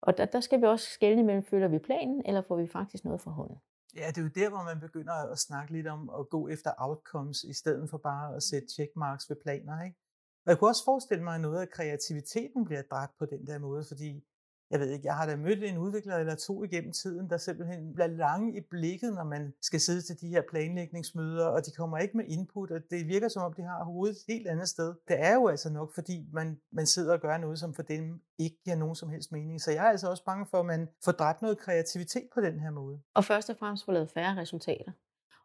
[0.02, 3.04] Og der, der skal vi også skelne mellem, følger vi planen, eller får vi faktisk
[3.04, 3.56] noget fra hånden.
[3.96, 6.72] Ja, det er jo der, hvor man begynder at snakke lidt om at gå efter
[6.78, 9.82] outcomes, i stedet for bare at sætte checkmarks ved planer.
[9.82, 9.96] Ikke?
[10.44, 13.58] Og jeg kunne også forestille mig, at noget af kreativiteten bliver dræbt på den der
[13.58, 14.24] måde, fordi
[14.70, 17.94] jeg ved ikke, jeg har da mødt en udvikler eller to igennem tiden, der simpelthen
[17.94, 21.98] bliver lange i blikket, når man skal sidde til de her planlægningsmøder, og de kommer
[21.98, 24.94] ikke med input, og det virker som om, de har hovedet et helt andet sted.
[25.08, 28.20] Det er jo altså nok, fordi man, man sidder og gør noget, som for dem
[28.38, 29.60] ikke giver nogen som helst mening.
[29.60, 32.60] Så jeg er altså også bange for, at man får dræbt noget kreativitet på den
[32.60, 33.00] her måde.
[33.14, 34.92] Og først og fremmest får lavet færre resultater.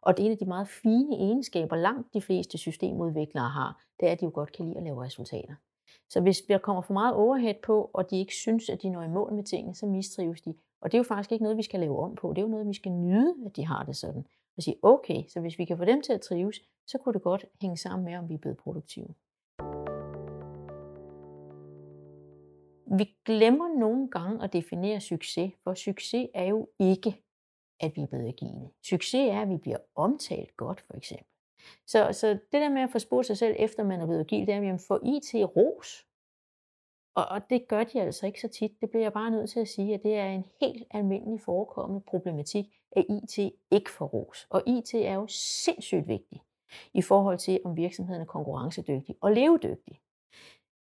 [0.00, 4.08] Og det er en af de meget fine egenskaber, langt de fleste systemudviklere har, det
[4.08, 5.54] er, at de jo godt kan lide at lave resultater.
[6.08, 9.02] Så hvis der kommer for meget overhead på, og de ikke synes, at de når
[9.02, 10.54] i mål med tingene, så mistrives de.
[10.80, 12.32] Og det er jo faktisk ikke noget, vi skal lave om på.
[12.32, 14.26] Det er jo noget, vi skal nyde, at de har det sådan.
[14.56, 17.22] Og sige, okay, så hvis vi kan få dem til at trives, så kunne det
[17.22, 19.14] godt hænge sammen med, om vi er blevet produktive.
[22.98, 27.22] Vi glemmer nogle gange at definere succes, for succes er jo ikke,
[27.80, 28.70] at vi er blevet agile.
[28.82, 31.35] Succes er, at vi bliver omtalt godt, for eksempel.
[31.86, 34.46] Så, så det der med at få spurgt sig selv, efter man er blevet agil,
[34.46, 36.06] det er, at få IT ros.
[37.14, 38.80] Og, og det gør de altså ikke så tit.
[38.80, 42.04] Det bliver jeg bare nødt til at sige, at det er en helt almindelig forekommende
[42.06, 43.38] problematik, at IT
[43.70, 44.46] ikke får ros.
[44.50, 46.42] Og IT er jo sindssygt vigtigt
[46.94, 50.00] i forhold til, om virksomheden er konkurrencedygtig og levedygtig.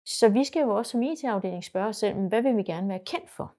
[0.06, 3.00] Så vi skal jo også som IT-afdeling spørge os selv, hvad vil vi gerne være
[3.06, 3.56] kendt for?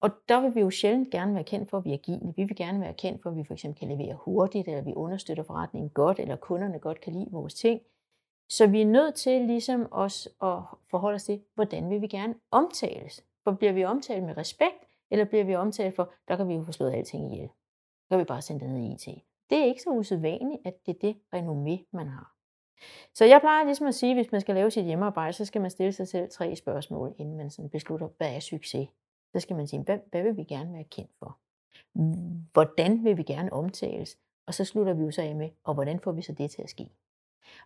[0.00, 2.32] Og der vil vi jo sjældent gerne være kendt for, at vi er agile.
[2.36, 4.94] Vi vil gerne være kendt for, at vi for eksempel kan levere hurtigt, eller vi
[4.94, 7.80] understøtter forretningen godt, eller kunderne godt kan lide vores ting.
[8.48, 10.58] Så vi er nødt til ligesom os at
[10.90, 13.24] forholde os til, hvordan vil vi gerne omtales?
[13.44, 16.62] For bliver vi omtalt med respekt, eller bliver vi omtalt for, der kan vi jo
[16.62, 17.48] få slået alting ihjel.
[18.02, 19.22] Så kan vi bare sende det ned i IT.
[19.50, 22.34] Det er ikke så usædvanligt, at det er det renommé, man har.
[23.14, 25.60] Så jeg plejer ligesom at sige, at hvis man skal lave sit hjemmearbejde, så skal
[25.60, 28.88] man stille sig selv tre spørgsmål, inden man sådan beslutter, hvad er succes?
[29.34, 31.38] Så skal man sige, hvad, hvad vil vi gerne være kendt for?
[32.52, 34.18] Hvordan vil vi gerne omtales?
[34.46, 36.62] Og så slutter vi jo så af med, og hvordan får vi så det til
[36.62, 36.90] at ske?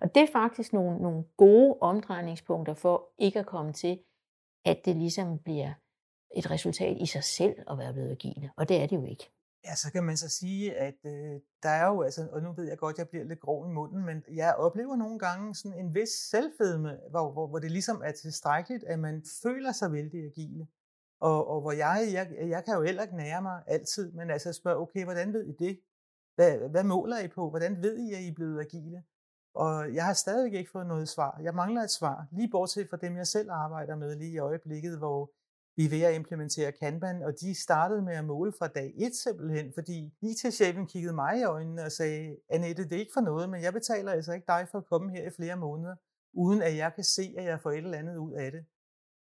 [0.01, 4.01] Og det er faktisk nogle, nogle gode omdrejningspunkter for ikke at komme til,
[4.65, 5.73] at det ligesom bliver
[6.37, 8.51] et resultat i sig selv at være blevet agile.
[8.57, 9.31] Og det er det jo ikke.
[9.65, 12.69] Ja, så kan man så sige, at øh, der er jo, altså, og nu ved
[12.69, 15.79] jeg godt, at jeg bliver lidt grov i munden, men jeg oplever nogle gange sådan
[15.79, 20.25] en vis selvfedme, hvor, hvor, hvor det ligesom er tilstrækkeligt, at man føler sig vældig
[20.25, 20.67] agile.
[21.21, 24.53] Og, og hvor jeg, jeg, jeg kan jo heller ikke nære mig altid, men altså
[24.53, 25.81] spørge, okay, hvordan ved I det?
[26.35, 27.51] Hvad, hvad måler I på?
[27.51, 29.03] Hvordan ved I, at I er blevet agile?
[29.55, 31.41] Og jeg har stadig ikke fået noget svar.
[31.43, 34.99] Jeg mangler et svar, lige bortset fra dem, jeg selv arbejder med lige i øjeblikket,
[34.99, 35.31] hvor
[35.77, 39.17] vi er ved at implementere Kanban, og de startede med at måle fra dag 1
[39.17, 43.51] simpelthen, fordi IT-chefen kiggede mig i øjnene og sagde, Annette, det er ikke for noget,
[43.51, 45.97] men jeg betaler altså ikke dig for at komme her i flere måneder,
[46.33, 48.65] uden at jeg kan se, at jeg får et eller andet ud af det.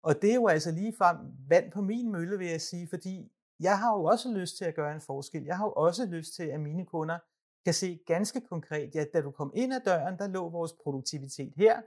[0.03, 1.17] Og det er jo altså lige frem
[1.49, 4.75] vand på min mølle, vil jeg sige, fordi jeg har jo også lyst til at
[4.75, 5.43] gøre en forskel.
[5.43, 7.19] Jeg har jo også lyst til, at mine kunder
[7.65, 11.53] kan se ganske konkret, ja, da du kom ind ad døren, der lå vores produktivitet
[11.55, 11.81] her,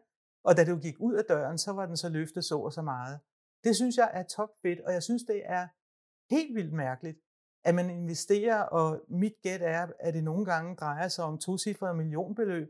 [0.45, 2.83] og da du gik ud af døren, så var den så løftet så og så
[2.83, 3.21] meget.
[3.65, 5.69] Det synes jeg er top fedt, og jeg synes, det er
[6.31, 7.19] helt vildt mærkeligt,
[7.65, 11.95] at man investerer, og mit gæt er, at det nogle gange drejer sig om tocifrede
[11.95, 12.69] millionbeløb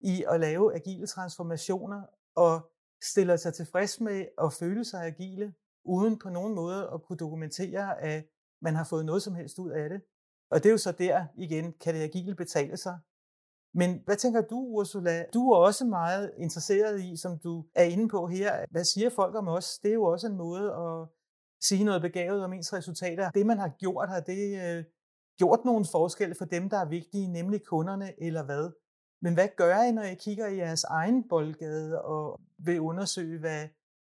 [0.00, 2.02] i at lave agile transformationer,
[2.34, 2.71] og
[3.10, 8.00] stiller sig tilfreds med at føle sig agile, uden på nogen måde at kunne dokumentere,
[8.00, 8.24] at
[8.62, 10.02] man har fået noget som helst ud af det.
[10.50, 12.98] Og det er jo så der igen, kan det agile betale sig?
[13.74, 15.24] Men hvad tænker du, Ursula?
[15.34, 18.66] Du er også meget interesseret i, som du er inde på her.
[18.70, 19.78] Hvad siger folk om os?
[19.78, 21.08] Det er jo også en måde at
[21.60, 23.30] sige noget begavet om ens resultater.
[23.30, 24.84] Det, man har gjort, har det øh,
[25.38, 28.70] gjort nogle forskelle for dem, der er vigtige, nemlig kunderne, eller hvad?
[29.22, 33.68] Men hvad gør I, når I kigger i jeres egen boldgade og vil undersøge, hvad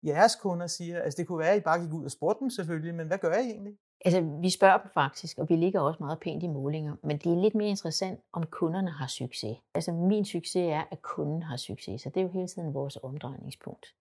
[0.04, 1.02] jeres kunder siger?
[1.02, 3.18] Altså det kunne være, at I bare gik ud og spurgte dem selvfølgelig, men hvad
[3.18, 3.76] gør I egentlig?
[4.04, 7.32] Altså, vi spørger dem faktisk, og vi ligger også meget pænt i målinger, men det
[7.32, 9.56] er lidt mere interessant, om kunderne har succes.
[9.74, 12.98] Altså, min succes er, at kunden har succes, så det er jo hele tiden vores
[13.02, 13.94] omdrejningspunkt.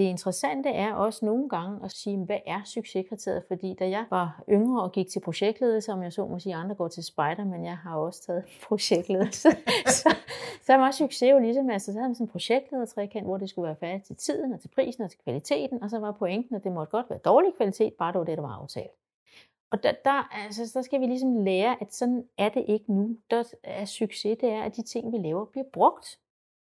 [0.00, 3.44] Det interessante er også nogle gange at sige, hvad er succeskriteriet?
[3.48, 6.74] Fordi da jeg var yngre og gik til projektledelse, om jeg så må sige, andre
[6.74, 9.48] går til spejder, men jeg har også taget projektledelse,
[9.86, 10.16] så,
[10.62, 13.66] så var succes jo ligesom, altså så havde man sådan en projektledertrækant, hvor det skulle
[13.66, 16.64] være færdigt til tiden og til prisen og til kvaliteten, og så var pointen, at
[16.64, 18.90] det måtte godt være dårlig kvalitet, bare det var det, der var aftalt.
[19.72, 23.16] Og der, der, altså, der skal vi ligesom lære, at sådan er det ikke nu.
[23.30, 26.18] Der er succes, det er, at de ting, vi laver, bliver brugt.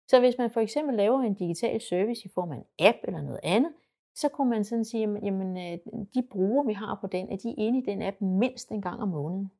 [0.08, 3.22] Så hvis man for eksempel laver en digital service i form af en app eller
[3.22, 3.72] noget andet,
[4.16, 5.80] så kunne man sådan sige, jamen, jamen øh,
[6.14, 9.02] de brugere, vi har på den, er de inde i den app mindst en gang
[9.02, 9.52] om måneden.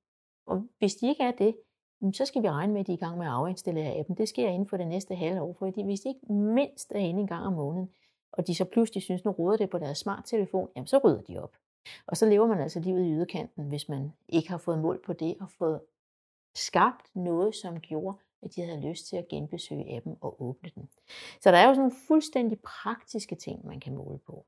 [0.46, 1.56] Og hvis de ikke er det,
[2.14, 4.18] så skal vi regne med, at de er i gang med at afinstallere appen.
[4.18, 7.22] Det sker inden for det næste halve år, for hvis de ikke mindst er inde
[7.22, 7.90] en gang om måneden,
[8.32, 11.44] og de så pludselig synes, nu råder det på deres smarttelefon, jamen så rydder de
[11.44, 11.56] op.
[12.08, 15.14] Og så lever man altså livet i yderkanten, hvis man ikke har fået mål på
[15.14, 15.82] det og fået
[16.56, 20.90] skabt noget, som gjorde, at de havde lyst til at genbesøge appen og åbne den.
[21.42, 24.46] Så der er jo sådan nogle fuldstændig praktiske ting, man kan måle på.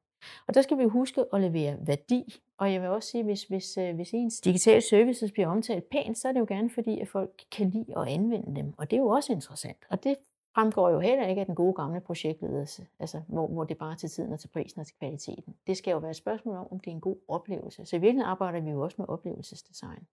[0.47, 2.41] Og der skal vi huske at levere værdi.
[2.57, 6.17] Og jeg vil også sige, hvis, hvis, øh, hvis ens digitale services bliver omtalt pænt,
[6.17, 8.73] så er det jo gerne fordi, at folk kan lide at anvende dem.
[8.77, 9.77] Og det er jo også interessant.
[9.89, 10.15] Og det
[10.55, 13.95] fremgår jo heller ikke af den gode gamle projektledelse, altså hvor, hvor det bare er
[13.95, 15.55] til tiden og til prisen og til kvaliteten.
[15.67, 17.85] Det skal jo være et spørgsmål om, om det er en god oplevelse.
[17.85, 20.07] Så i virkeligheden arbejder vi jo også med oplevelsesdesign.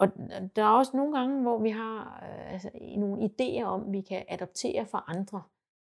[0.00, 0.08] Og
[0.56, 4.24] der er også nogle gange, hvor vi har øh, altså, nogle idéer om, vi kan
[4.28, 5.42] adoptere for andre.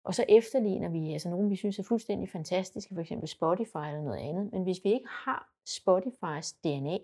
[0.04, 4.02] Og så efterligner vi altså nogle, vi synes er fuldstændig fantastiske, for eksempel Spotify eller
[4.02, 4.52] noget andet.
[4.52, 6.98] Men hvis vi ikke har Spotifys DNA,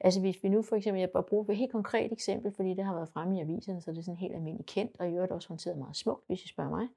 [0.00, 2.84] Altså hvis vi nu for eksempel, jeg bare bruger et helt konkret eksempel, fordi det
[2.84, 5.32] har været fremme i aviserne, så det er sådan helt almindeligt kendt, og i øvrigt
[5.32, 6.88] også håndteret meget smukt, hvis I spørger mig.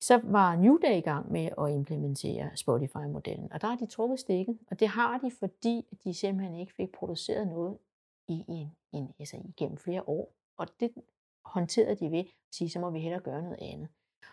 [0.00, 4.20] Så var New Day i gang med at implementere Spotify-modellen, og der har de trukket
[4.20, 7.78] stikket, og det har de, fordi de simpelthen ikke fik produceret noget
[8.28, 10.94] i en, en, altså igennem flere år, og det
[11.44, 13.88] håndterede de ved at sige, så må vi hellere gøre noget andet.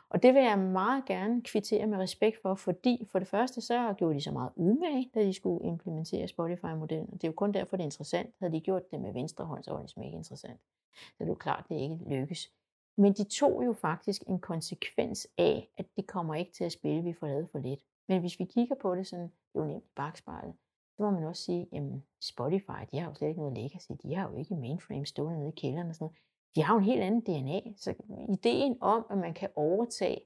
[0.10, 3.93] Og det vil jeg meget gerne kvittere med respekt for, fordi for det første så
[3.97, 7.13] gjorde de så meget umage, da de skulle implementere Spotify-modellen.
[7.13, 8.36] Det er jo kun derfor, det er interessant.
[8.39, 10.62] Havde de gjort det med venstre hånd, så var det ikke interessant.
[10.93, 12.51] Så det er jo klart, det ikke lykkes.
[12.97, 17.04] Men de tog jo faktisk en konsekvens af, at det kommer ikke til at spille,
[17.04, 17.84] vi får lavet for lidt.
[18.08, 20.56] Men hvis vi kigger på det sådan, det er jo nemt bagspejlet,
[20.97, 24.15] så må man også sige, jamen Spotify, de har jo slet ikke noget legacy, de
[24.15, 26.17] har jo ikke mainframe stående nede i kælderen og sådan noget
[26.56, 27.60] de har jo en helt anden DNA.
[27.77, 27.93] Så
[28.30, 30.21] ideen om, at man kan overtage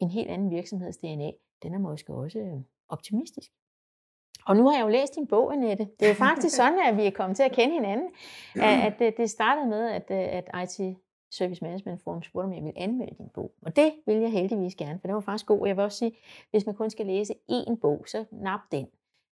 [0.00, 1.30] en helt anden virksomheds DNA,
[1.62, 3.52] den er måske også øh, optimistisk.
[4.46, 5.84] Og nu har jeg jo læst din bog, Annette.
[5.84, 8.10] Det er jo faktisk sådan, at vi er kommet til at kende hinanden.
[8.56, 10.96] At det startede med, at, øh, at IT
[11.32, 13.52] Service Management Forum spurgte, om jeg ville anmelde din bog.
[13.62, 15.66] Og det vil jeg heldigvis gerne, for den var faktisk god.
[15.66, 16.16] Jeg vil også sige,
[16.50, 18.86] hvis man kun skal læse én bog, så nap den.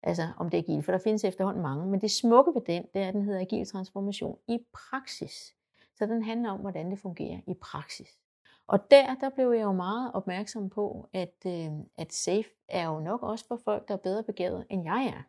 [0.07, 1.87] Altså om det er agil, for der findes efterhånden mange.
[1.87, 5.55] Men det smukke ved den, det er, at den hedder Agil Transformation i praksis.
[5.97, 8.19] Så den handler om, hvordan det fungerer i praksis.
[8.67, 13.01] Og der, der blev jeg jo meget opmærksom på, at, øh, at SAFE er jo
[13.01, 15.23] nok også for folk, der er bedre begavet, end jeg er.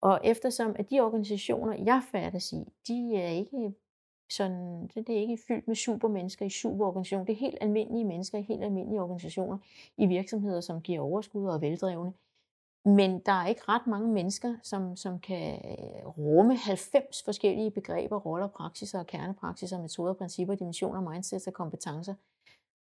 [0.00, 3.74] Og eftersom at de organisationer, jeg færdes i, de er ikke
[4.30, 7.24] sådan, det er ikke fyldt med supermennesker i superorganisationer.
[7.24, 9.58] Det er helt almindelige mennesker i helt almindelige organisationer
[9.96, 12.12] i virksomheder, som giver overskud og er veldrevne.
[12.86, 18.16] Men der er ikke ret mange mennesker, som, som kan øh, rumme 90 forskellige begreber,
[18.16, 22.14] roller, praksiser og kernepraksiser, metoder, principper, dimensioner, mindsets og kompetencer,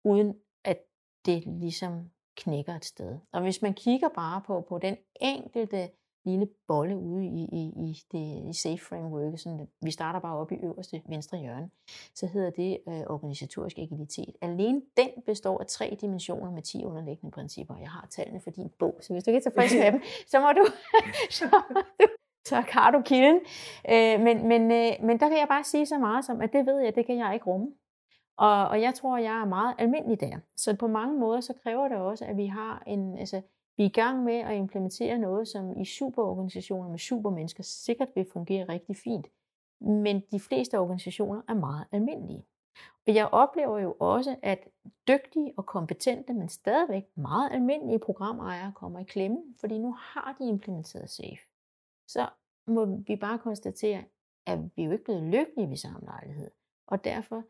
[0.04, 0.78] uden at
[1.26, 3.18] det ligesom knækker et sted.
[3.32, 5.90] Og hvis man kigger bare på, på den enkelte
[6.30, 10.52] lille bolle ude i, i, i det i safe framework, sådan, vi starter bare op
[10.52, 11.70] i øverste venstre hjørne,
[12.14, 14.36] så hedder det øh, organisatorisk agilitet.
[14.40, 17.76] Alene den består af tre dimensioner med 10 underliggende principper.
[17.76, 20.40] Jeg har tallene for din bog, så hvis du ikke er tilfreds med dem, så
[20.40, 20.66] må du,
[21.38, 22.06] så må du
[22.44, 23.40] så har du kilden.
[23.92, 26.66] Øh, men, men, øh, men der kan jeg bare sige så meget som, at det
[26.66, 27.68] ved jeg, det kan jeg ikke rumme.
[28.38, 30.36] Og, og jeg tror, jeg er meget almindelig der.
[30.56, 33.42] Så på mange måder, så kræver det også, at vi har en, altså,
[33.80, 38.26] vi er i gang med at implementere noget, som i superorganisationer med supermennesker sikkert vil
[38.32, 39.26] fungere rigtig fint.
[39.80, 42.46] Men de fleste organisationer er meget almindelige.
[43.06, 44.68] Og jeg oplever jo også, at
[45.08, 50.48] dygtige og kompetente, men stadigvæk meget almindelige programejere kommer i klemme, fordi nu har de
[50.48, 51.46] implementeret SAFE.
[52.08, 52.28] Så
[52.66, 54.04] må vi bare konstatere,
[54.46, 56.50] at vi er jo ikke blevet lykkelige ved samme lejlighed.
[56.86, 57.44] Og derfor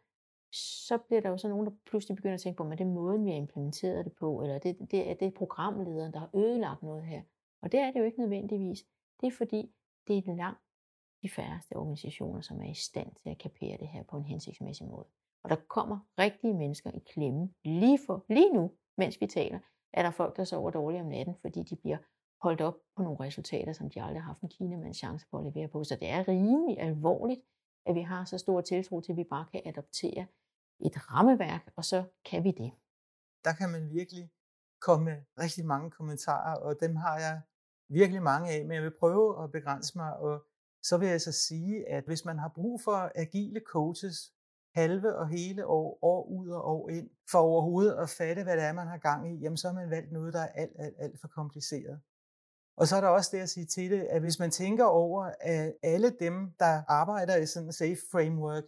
[0.52, 2.88] så bliver der jo så nogen, der pludselig begynder at tænke på, at det er
[2.88, 6.82] måden, vi har implementeret det på, eller det, det er det programlederen, der har ødelagt
[6.82, 7.22] noget her.
[7.62, 8.84] Og det er det jo ikke nødvendigvis.
[9.20, 9.72] Det er fordi,
[10.08, 10.60] det er langt
[11.22, 14.86] de færreste organisationer, som er i stand til at kapere det her på en hensigtsmæssig
[14.86, 15.06] måde.
[15.42, 19.58] Og der kommer rigtige mennesker i klemme lige, for, lige nu, mens vi taler,
[19.92, 21.98] er der folk, der sover dårligt om natten, fordi de bliver
[22.42, 25.44] holdt op på nogle resultater, som de aldrig har haft en kinamands chance på at
[25.44, 25.84] levere på.
[25.84, 27.40] Så det er rimelig alvorligt,
[27.86, 30.26] at vi har så stor tiltro til, at vi bare kan adoptere
[30.86, 32.72] et rammeværk, og så kan vi det.
[33.44, 34.30] Der kan man virkelig
[34.80, 37.40] komme med rigtig mange kommentarer, og dem har jeg
[37.88, 40.44] virkelig mange af, men jeg vil prøve at begrænse mig, og
[40.82, 44.32] så vil jeg så sige, at hvis man har brug for agile coaches
[44.74, 48.64] halve og hele år, år ud og år ind, for overhovedet at fatte, hvad det
[48.64, 50.96] er, man har gang i, jamen så har man valgt noget, der er alt, alt,
[50.98, 52.00] alt for kompliceret.
[52.76, 55.32] Og så er der også det at sige til det, at hvis man tænker over,
[55.40, 58.64] at alle dem, der arbejder i sådan en safe framework,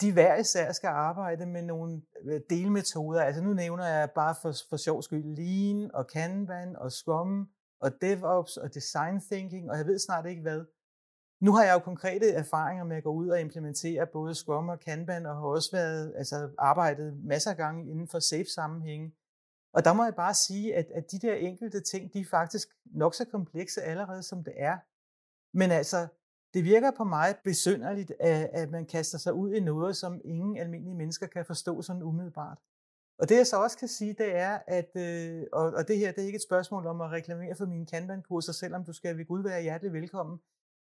[0.00, 3.22] de hver især skal arbejde med nogle øh, delmetoder.
[3.22, 7.48] Altså nu nævner jeg bare for, for sjov skyld Lean og Kanban og Scrum
[7.80, 10.64] og DevOps og Design Thinking, og jeg ved snart ikke hvad.
[11.40, 14.80] Nu har jeg jo konkrete erfaringer med at gå ud og implementere både Scrum og
[14.80, 19.14] Kanban, og har også været, altså arbejdet masser af gange inden for safe sammenhænge.
[19.72, 22.68] Og der må jeg bare sige, at, at de der enkelte ting, de er faktisk
[22.84, 24.78] nok så komplekse allerede, som det er.
[25.56, 26.06] Men altså,
[26.54, 30.56] det virker på mig besynderligt, at, at man kaster sig ud i noget, som ingen
[30.56, 32.58] almindelige mennesker kan forstå sådan umiddelbart.
[33.18, 36.12] Og det jeg så også kan sige, det er, at, øh, og, og det her
[36.12, 39.24] det er ikke et spørgsmål om at reklamere for mine Kanban-kurser, selvom du skal ved
[39.24, 40.40] Gud være hjertelig velkommen.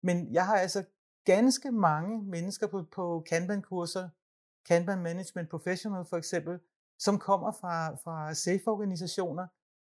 [0.03, 0.85] Men jeg har altså
[1.25, 4.09] ganske mange mennesker på, på Kanban-kurser,
[4.69, 6.59] Kanban Management Professional for eksempel,
[6.99, 9.47] som kommer fra, fra SAFE-organisationer,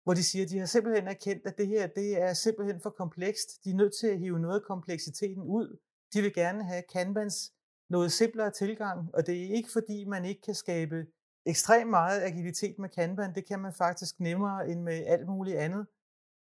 [0.04, 2.90] hvor de siger, at de har simpelthen erkendt, at det her det er simpelthen for
[2.90, 3.64] komplekst.
[3.64, 5.78] De er nødt til at hive noget af kompleksiteten ud.
[6.14, 7.52] De vil gerne have Kanbans
[7.90, 11.06] noget simplere tilgang, og det er ikke fordi, man ikke kan skabe
[11.46, 13.34] ekstremt meget agilitet med Kanban.
[13.34, 15.86] Det kan man faktisk nemmere end med alt muligt andet.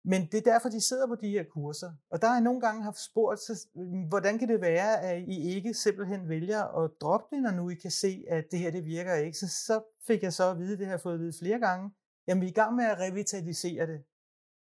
[0.07, 1.91] Men det er derfor, de sidder på de her kurser.
[2.11, 5.23] Og der har jeg nogle gange haft spurgt, så, hm, hvordan kan det være, at
[5.27, 8.71] I ikke simpelthen vælger at droppe det, når nu I kan se, at det her
[8.71, 9.37] det virker ikke.
[9.37, 11.91] Så, så fik jeg så at vide, det har jeg fået at vide flere gange,
[12.27, 14.03] jamen vi er i gang med at revitalisere det.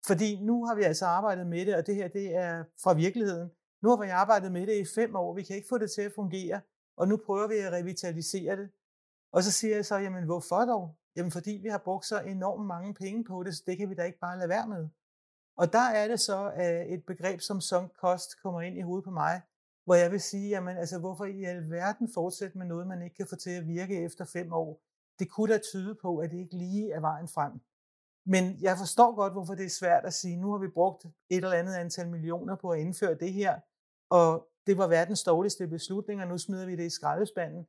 [0.06, 3.50] Fordi nu har vi altså arbejdet med det, og det her det er fra virkeligheden.
[3.82, 6.02] Nu har vi arbejdet med det i fem år, vi kan ikke få det til
[6.02, 6.60] at fungere,
[6.96, 8.70] og nu prøver vi at revitalisere det.
[9.32, 10.96] Og så siger jeg så, jamen hvorfor dog?
[11.16, 13.94] Jamen fordi vi har brugt så enormt mange penge på det, så det kan vi
[13.94, 14.88] da ikke bare lade være med.
[15.56, 19.04] Og der er det så, at et begreb som sunk cost kommer ind i hovedet
[19.04, 19.40] på mig,
[19.84, 23.26] hvor jeg vil sige, jamen altså hvorfor i alverden fortsætte med noget, man ikke kan
[23.26, 24.80] få til at virke efter fem år?
[25.20, 27.52] Det kunne da tyde på, at det ikke lige er vejen frem.
[28.24, 31.12] Men jeg forstår godt, hvorfor det er svært at sige, nu har vi brugt et
[31.30, 33.60] eller andet antal millioner på at indføre det her,
[34.10, 37.66] og det var verdens dårligste beslutning, og nu smider vi det i skraldespanden.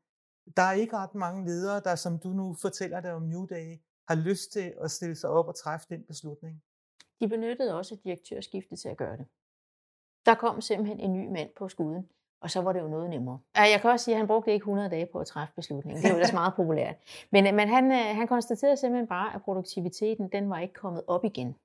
[0.58, 3.80] Der er ikke ret mange ledere, der som du nu fortæller dig om New Day,
[4.08, 6.64] har lyst til at stille sig op og træffe den beslutning.
[7.20, 9.26] De benyttede også direktørskiftet til at gøre det.
[10.26, 12.10] Der kom simpelthen en ny mand på skuden,
[12.42, 13.40] og så var det jo noget nemmere.
[13.56, 16.04] Jeg kan også sige, at han brugte ikke 100 dage på at træffe beslutningen.
[16.04, 16.96] Det er jo ellers meget populært.
[17.32, 21.26] Men, men han, øh, han konstaterede simpelthen bare, at produktiviteten den var ikke kommet op
[21.26, 21.56] igen.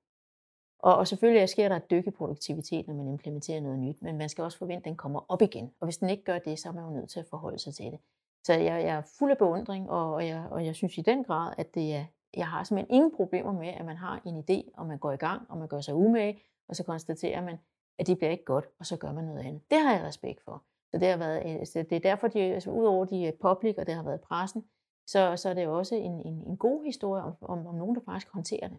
[0.78, 4.18] Og, og selvfølgelig sker der et dyk i produktivitet, når man implementerer noget nyt, men
[4.18, 5.72] man skal også forvente, at den kommer op igen.
[5.80, 7.74] Og hvis den ikke gør det, så er man jo nødt til at forholde sig
[7.74, 7.98] til det.
[8.44, 11.24] Så jeg, jeg er fuld af beundring, og, og, jeg, og jeg synes i den
[11.24, 12.04] grad, at det er,
[12.36, 15.16] jeg har simpelthen ingen problemer med, at man har en idé, og man går i
[15.16, 17.58] gang, og man gør sig umage, og så konstaterer man,
[17.98, 19.62] at det bliver ikke godt, og så gør man noget andet.
[19.70, 20.64] Det har jeg respekt for.
[20.90, 23.86] Så det, har været, øh, så det er derfor, de, altså, udover de public, og
[23.86, 24.64] det har været pressen,
[25.06, 28.02] så, så er det også en, en, en god historie om, om, om nogen, der
[28.04, 28.78] faktisk håndterer det.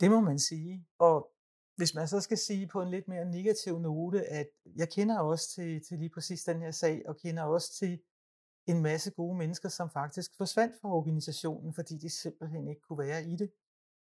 [0.00, 0.86] Det må man sige.
[0.98, 1.30] Og
[1.76, 4.46] hvis man så skal sige på en lidt mere negativ note, at
[4.76, 8.00] jeg kender også til, til lige præcis den her sag, og kender også til
[8.66, 13.24] en masse gode mennesker, som faktisk forsvandt fra organisationen, fordi de simpelthen ikke kunne være
[13.24, 13.50] i det.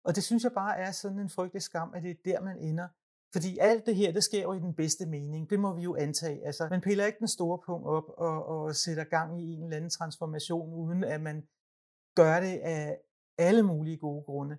[0.04, 2.58] Og det synes jeg bare er sådan en frygtelig skam, at det er der, man
[2.58, 2.88] ender.
[3.32, 5.50] Fordi alt det her, det sker jo i den bedste mening.
[5.50, 6.46] Det må vi jo antage.
[6.46, 9.76] Altså, man piller ikke den store punkt op og, og sætter gang i en eller
[9.76, 11.42] anden transformation, uden at man
[12.16, 12.98] gør det af
[13.38, 14.56] alle mulige gode grunde.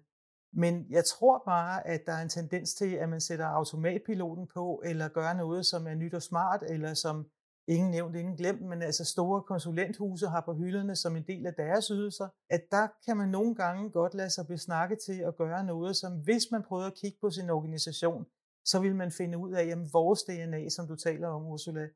[0.54, 4.82] Men jeg tror bare, at der er en tendens til, at man sætter automatpiloten på,
[4.86, 7.26] eller gør noget, som er nyt og smart, eller som
[7.68, 11.54] ingen nævnt, ingen glemt, men altså store konsulenthuse har på hylderne som en del af
[11.54, 15.64] deres ydelser, at der kan man nogle gange godt lade sig besnakke til at gøre
[15.64, 18.26] noget, som hvis man prøver at kigge på sin organisation,
[18.66, 21.88] så vil man finde ud af, at vores DNA, som du taler om, Ursula,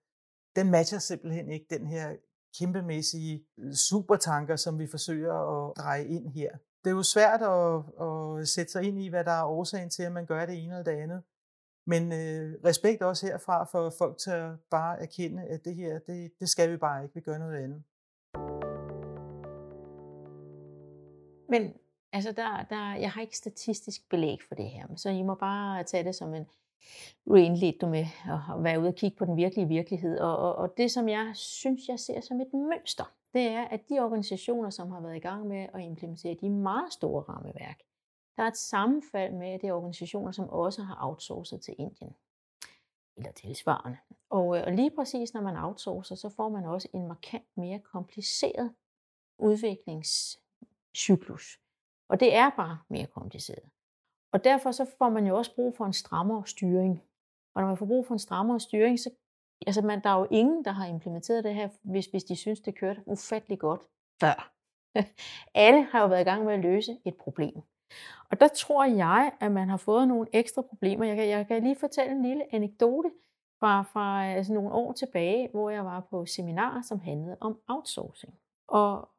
[0.56, 2.16] den matcher simpelthen ikke den her
[2.60, 6.52] kæmpemæssige øh, supertanker, som vi forsøger at dreje ind her.
[6.84, 10.04] Det er jo svært at, at sætte sig ind i, hvad der er årsagen til,
[10.04, 11.24] at man gør det ene eller det andet.
[11.86, 16.32] Men øh, respekt også herfra for folk til at bare erkende, at det her, det,
[16.40, 17.84] det skal vi bare ikke, vi gør noget andet.
[21.50, 21.74] Men
[22.14, 25.84] altså, der, der, jeg har ikke statistisk belæg for det her, så I må bare
[25.84, 26.46] tage det som en,
[27.26, 30.20] du indledt du med at være ude og kigge på den virkelige virkelighed.
[30.20, 33.90] Og, og, og det, som jeg synes, jeg ser som et mønster, det er, at
[33.90, 37.80] de organisationer, som har været i gang med at implementere de meget store rammeværk,
[38.38, 42.16] der er et sammenfald med, at det er organisationer, som også har outsourcet til Indien.
[43.18, 43.98] Eller tilsvarende.
[44.30, 47.80] Og, øh, og lige præcis når man outsourcer, så får man også en markant mere
[47.80, 48.74] kompliceret
[49.38, 51.60] udviklingscyklus.
[52.10, 53.70] Og det er bare mere kompliceret.
[54.34, 57.04] Og derfor så får man jo også brug for en strammere styring.
[57.56, 59.10] Og når man får brug for en strammere styring, så
[59.68, 62.60] altså man, der er jo ingen, der har implementeret det her, hvis, hvis de synes,
[62.60, 63.82] det kørte ufattelig godt
[64.22, 64.54] før.
[65.66, 67.62] Alle har jo været i gang med at løse et problem.
[68.32, 71.06] Og der tror jeg, at man har fået nogle ekstra problemer.
[71.06, 73.12] Jeg kan, jeg kan lige fortælle en lille anekdote
[73.60, 78.40] fra, fra altså nogle år tilbage, hvor jeg var på seminar, som handlede om outsourcing.
[78.68, 79.10] Og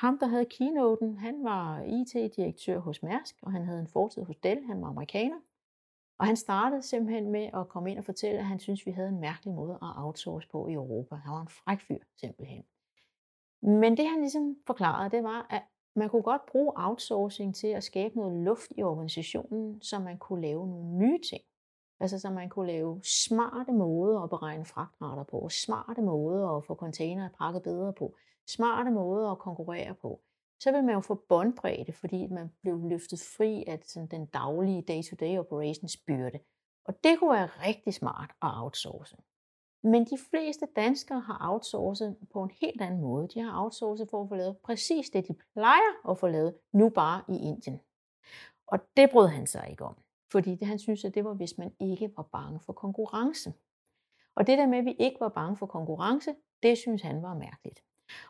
[0.00, 4.36] ham, der havde keynoten, han var IT-direktør hos Mærsk, og han havde en fortid hos
[4.36, 4.64] Dell.
[4.64, 5.40] Han var amerikaner.
[6.18, 9.08] Og han startede simpelthen med at komme ind og fortælle, at han synes, vi havde
[9.08, 11.14] en mærkelig måde at outsource på i Europa.
[11.14, 12.64] Han var en fræk fyr, simpelthen.
[13.62, 15.62] Men det han ligesom forklarede, det var, at
[15.96, 20.42] man kunne godt bruge outsourcing til at skabe noget luft i organisationen, så man kunne
[20.42, 21.42] lave nogle nye ting.
[22.00, 26.74] Altså så man kunne lave smarte måder at beregne fragtrater på, smarte måder at få
[26.74, 28.14] containere pakket bedre på,
[28.48, 30.20] smarte måder at konkurrere på.
[30.60, 34.82] Så vil man jo få båndbredde, fordi man blev løftet fri af sådan den daglige
[34.82, 36.38] day-to-day operations byrde.
[36.84, 39.16] Og det kunne være rigtig smart at outsource.
[39.82, 43.28] Men de fleste danskere har outsourcet på en helt anden måde.
[43.28, 46.88] De har outsourcet for at få lavet præcis det, de plejer at få lavet, nu
[46.88, 47.80] bare i Indien.
[48.66, 49.96] Og det brød han sig ikke om,
[50.32, 53.52] fordi det, han synes, at det var, hvis man ikke var bange for konkurrence.
[54.34, 57.34] Og det der med, at vi ikke var bange for konkurrence, det synes han var
[57.34, 57.80] mærkeligt.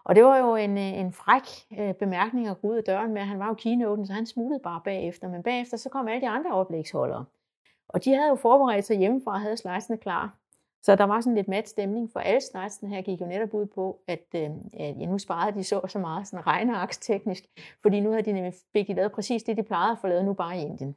[0.04, 1.42] Og det var jo en, øh, en fræk
[1.78, 4.60] øh, bemærkning at gå ud af døren med, han var jo keynoten, så han smuttede
[4.60, 5.28] bare bagefter.
[5.28, 7.24] Men bagefter så kom alle de andre oplægsholdere.
[7.88, 10.38] Og de havde jo forberedt sig hjemmefra og havde slidesene klar.
[10.82, 13.66] Så der var sådan lidt mat stemning, for alle slidesene her gik jo netop ud
[13.66, 17.44] på, at, øh, at ja, nu sparede de så så meget sådan regneaks teknisk,
[17.82, 20.24] fordi nu havde de nemlig fik de lavet præcis det, de plejede at få lavet
[20.24, 20.96] nu bare i Indien.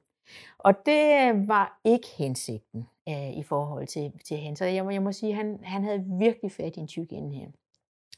[0.58, 4.58] Og det øh, var ikke hensigten øh, i forhold til, til hende.
[4.58, 7.12] Så jeg må, jeg må sige, at han, han havde virkelig fat i en tyk
[7.12, 7.48] ende her.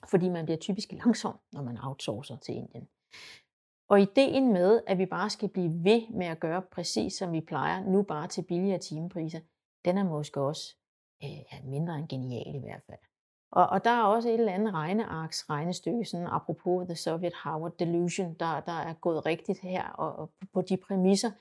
[0.09, 2.87] Fordi man bliver typisk langsom, når man outsourcer til Indien.
[3.89, 7.41] Og ideen med, at vi bare skal blive ved med at gøre præcis som vi
[7.41, 9.39] plejer, nu bare til billigere timepriser,
[9.85, 10.75] den er måske også
[11.23, 12.99] øh, mindre end genial i hvert fald.
[13.51, 17.77] Og, og der er også et eller andet regnearks regnestykke, sådan apropos The Soviet Howard
[17.77, 21.31] Delusion, der, der er gået rigtigt her og, og på de præmisser,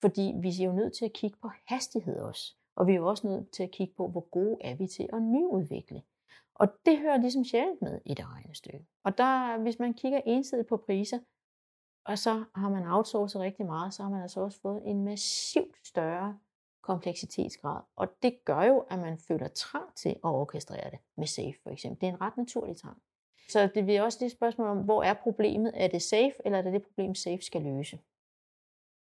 [0.00, 2.56] fordi vi er jo nødt til at kigge på hastighed også.
[2.76, 5.08] Og vi er jo også nødt til at kigge på, hvor gode er vi til
[5.12, 6.02] at nyudvikle.
[6.54, 8.86] Og det hører ligesom sjældent med i det regnestykke.
[9.04, 11.18] Og der, hvis man kigger ensidigt på priser,
[12.04, 15.86] og så har man outsourcet rigtig meget, så har man altså også fået en massivt
[15.86, 16.38] større
[16.82, 17.80] kompleksitetsgrad.
[17.96, 21.70] Og det gør jo, at man føler trang til at orkestrere det med SAFE for
[21.70, 22.00] eksempel.
[22.00, 23.02] Det er en ret naturlig trang.
[23.48, 25.72] Så det bliver også det spørgsmål om, hvor er problemet?
[25.74, 27.98] Er det SAFE, eller er det det problem, SAFE skal løse?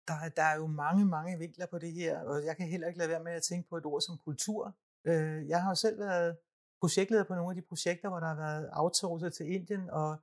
[0.07, 2.99] Der, der er jo mange, mange vinkler på det her, og jeg kan heller ikke
[2.99, 4.75] lade være med at tænke på et ord som kultur.
[5.05, 6.37] Øh, jeg har jo selv været
[6.79, 10.17] projektleder på nogle af de projekter, hvor der har været outsourcet til Indien, og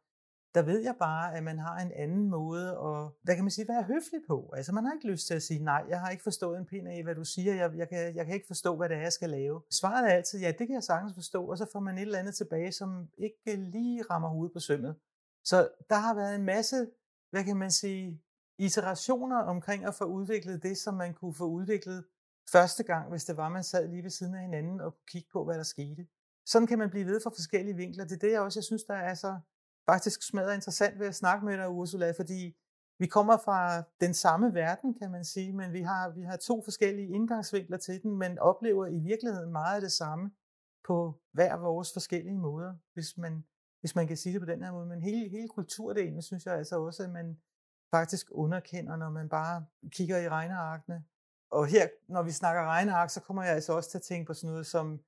[0.55, 3.69] der ved jeg bare, at man har en anden måde at, hvad kan man sige,
[3.69, 4.53] være høflig på.
[4.57, 6.89] Altså man har ikke lyst til at sige, nej, jeg har ikke forstået en pind
[6.89, 9.13] af, hvad du siger, jeg, jeg, kan, jeg kan ikke forstå, hvad det er, jeg
[9.13, 9.63] skal lave.
[9.71, 12.19] Svaret er altid, ja, det kan jeg sagtens forstå, og så får man et eller
[12.19, 14.97] andet tilbage, som ikke lige rammer hovedet på sømmet.
[15.45, 16.87] Så der har været en masse,
[17.31, 18.21] hvad kan man sige,
[18.59, 22.05] iterationer omkring at få udviklet det, som man kunne få udviklet
[22.53, 25.29] første gang, hvis det var, man sad lige ved siden af hinanden og kunne kigge
[25.33, 26.07] på, hvad der skete.
[26.47, 28.05] Sådan kan man blive ved fra forskellige vinkler.
[28.05, 29.39] Det er det, jeg også jeg synes, der er så
[29.87, 32.57] faktisk smadret interessant ved at snakke med dig, Ursula, fordi
[32.99, 36.63] vi kommer fra den samme verden, kan man sige, men vi har, vi har to
[36.65, 40.31] forskellige indgangsvinkler til den, men oplever i virkeligheden meget af det samme
[40.87, 43.45] på hver vores forskellige måder, hvis man,
[43.81, 44.87] hvis man kan sige det på den her måde.
[44.87, 47.37] Men hele, hele kulturdelen, synes jeg altså også, at man,
[47.91, 51.05] faktisk underkender, når man bare kigger i regnearkene.
[51.51, 54.35] Og her, når vi snakker regneark, så kommer jeg altså også til at tænke på
[54.35, 55.01] sådan noget som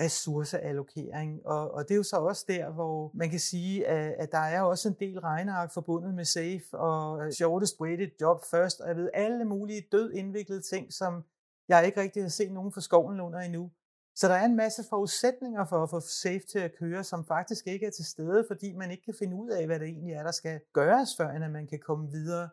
[0.00, 1.46] ressourceallokering.
[1.46, 4.38] Og, og det er jo så også der, hvor man kan sige, at, at der
[4.38, 8.88] er også en del regneark forbundet med SAFE og øh, shortest weighted job first, og
[8.88, 11.24] jeg ved alle mulige død indviklede ting, som
[11.68, 13.70] jeg ikke rigtig har set nogen for skoven under endnu.
[14.14, 17.66] Så der er en masse forudsætninger for at få SAFE til at køre, som faktisk
[17.66, 20.22] ikke er til stede, fordi man ikke kan finde ud af, hvad det egentlig er,
[20.22, 22.48] der skal gøres, før at man kan komme videre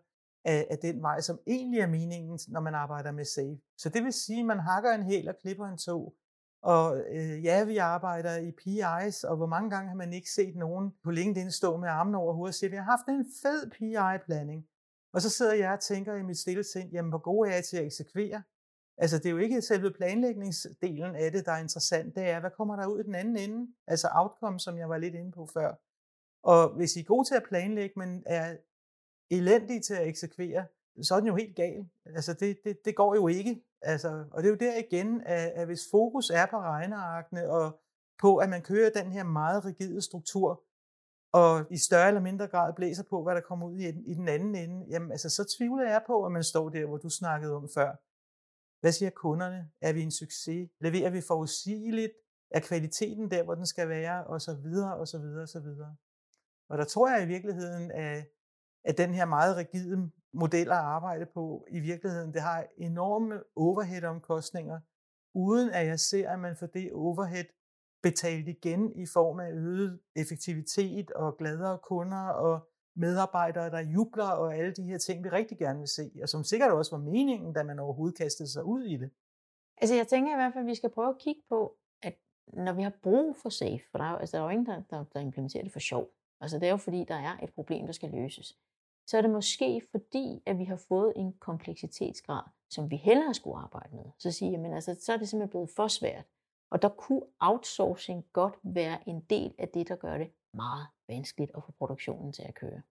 [0.46, 3.60] af, af den vej, som egentlig er meningen, når man arbejder med SAFE.
[3.78, 6.14] Så det vil sige, at man hakker en hæl og klipper en tog,
[6.66, 10.56] og øh, ja, vi arbejder i PIs, og hvor mange gange har man ikke set
[10.56, 13.72] nogen på LinkedIn stå med armen over hovedet og sige, vi har haft en fed
[13.72, 14.68] PI-blanding.
[15.14, 17.64] Og så sidder jeg og tænker i mit stille sind, jamen hvor god er jeg
[17.64, 18.44] til at eksekvere?
[18.98, 22.16] Altså det er jo ikke selve planlægningsdelen af det, der er interessant.
[22.16, 23.74] Det er, hvad kommer der ud i den anden ende?
[23.88, 25.76] Altså outcome, som jeg var lidt inde på før.
[26.44, 28.58] Og hvis I er gode til at planlægge, men er
[29.32, 30.66] elendige til at eksekvere,
[31.02, 31.90] så er den jo helt gal.
[32.06, 33.64] Altså det, det, det går jo ikke.
[33.82, 37.80] Altså, og det er jo der igen, at, at hvis fokus er på regnearkene og
[38.22, 40.64] på, at man kører den her meget rigide struktur,
[41.32, 44.28] og i større eller mindre grad blæser på, hvad der kommer ud i, i den
[44.28, 47.56] anden ende, jamen altså, så tvivler jeg på, at man står der, hvor du snakkede
[47.56, 47.96] om før.
[48.82, 49.70] Hvad siger kunderne?
[49.82, 50.70] Er vi en succes?
[50.80, 52.14] Leverer vi forudsigeligt?
[52.52, 54.24] Er kvaliteten der, hvor den skal være?
[54.24, 55.96] Og så videre, og så videre, og så videre.
[56.70, 58.26] Og der tror jeg i virkeligheden, at,
[58.84, 64.80] at den her meget rigide modeller at arbejde på, i virkeligheden, det har enorme overhead-omkostninger,
[65.34, 67.46] uden at jeg ser, at man får det overhead
[68.04, 74.56] betalt igen i form af øget effektivitet og gladere kunder og medarbejdere, der jubler og
[74.56, 77.54] alle de her ting, vi rigtig gerne vil se, og som sikkert også var meningen,
[77.54, 79.10] da man overhovedet kastede sig ud i det.
[79.78, 82.16] Altså jeg tænker i hvert fald, at vi skal prøve at kigge på, at
[82.54, 84.66] når vi har brug for SAFE, for der er jo, altså, der er jo ingen,
[84.66, 86.10] der, der, der implementerer det for sjov.
[86.42, 88.58] Altså det er jo fordi, der er et problem, der skal løses.
[89.06, 93.58] Så er det måske fordi, at vi har fået en kompleksitetsgrad, som vi hellere skulle
[93.58, 94.06] arbejde med.
[94.18, 96.26] Så siger jeg, altså, så er det simpelthen blevet for svært.
[96.70, 101.52] Og der kunne outsourcing godt være en del af det, der gør det meget vanskeligt
[101.58, 102.82] at få produktionen til at køre.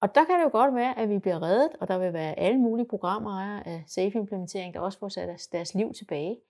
[0.00, 2.38] Og der kan det jo godt være, at vi bliver reddet, og der vil være
[2.38, 6.40] alle mulige programejere af safe-implementering, der også får sat deres liv tilbage,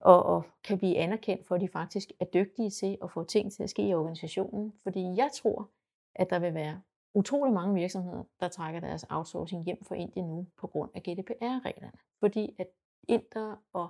[0.00, 3.52] og, og kan blive anerkendt for, at de faktisk er dygtige til at få ting
[3.52, 4.72] til at ske i organisationen.
[4.82, 5.70] Fordi jeg tror,
[6.14, 6.80] at der vil være
[7.14, 11.98] utrolig mange virksomheder, der trækker deres outsourcing hjem fra Indien nu på grund af GDPR-reglerne.
[12.20, 12.66] Fordi at
[13.08, 13.88] inter og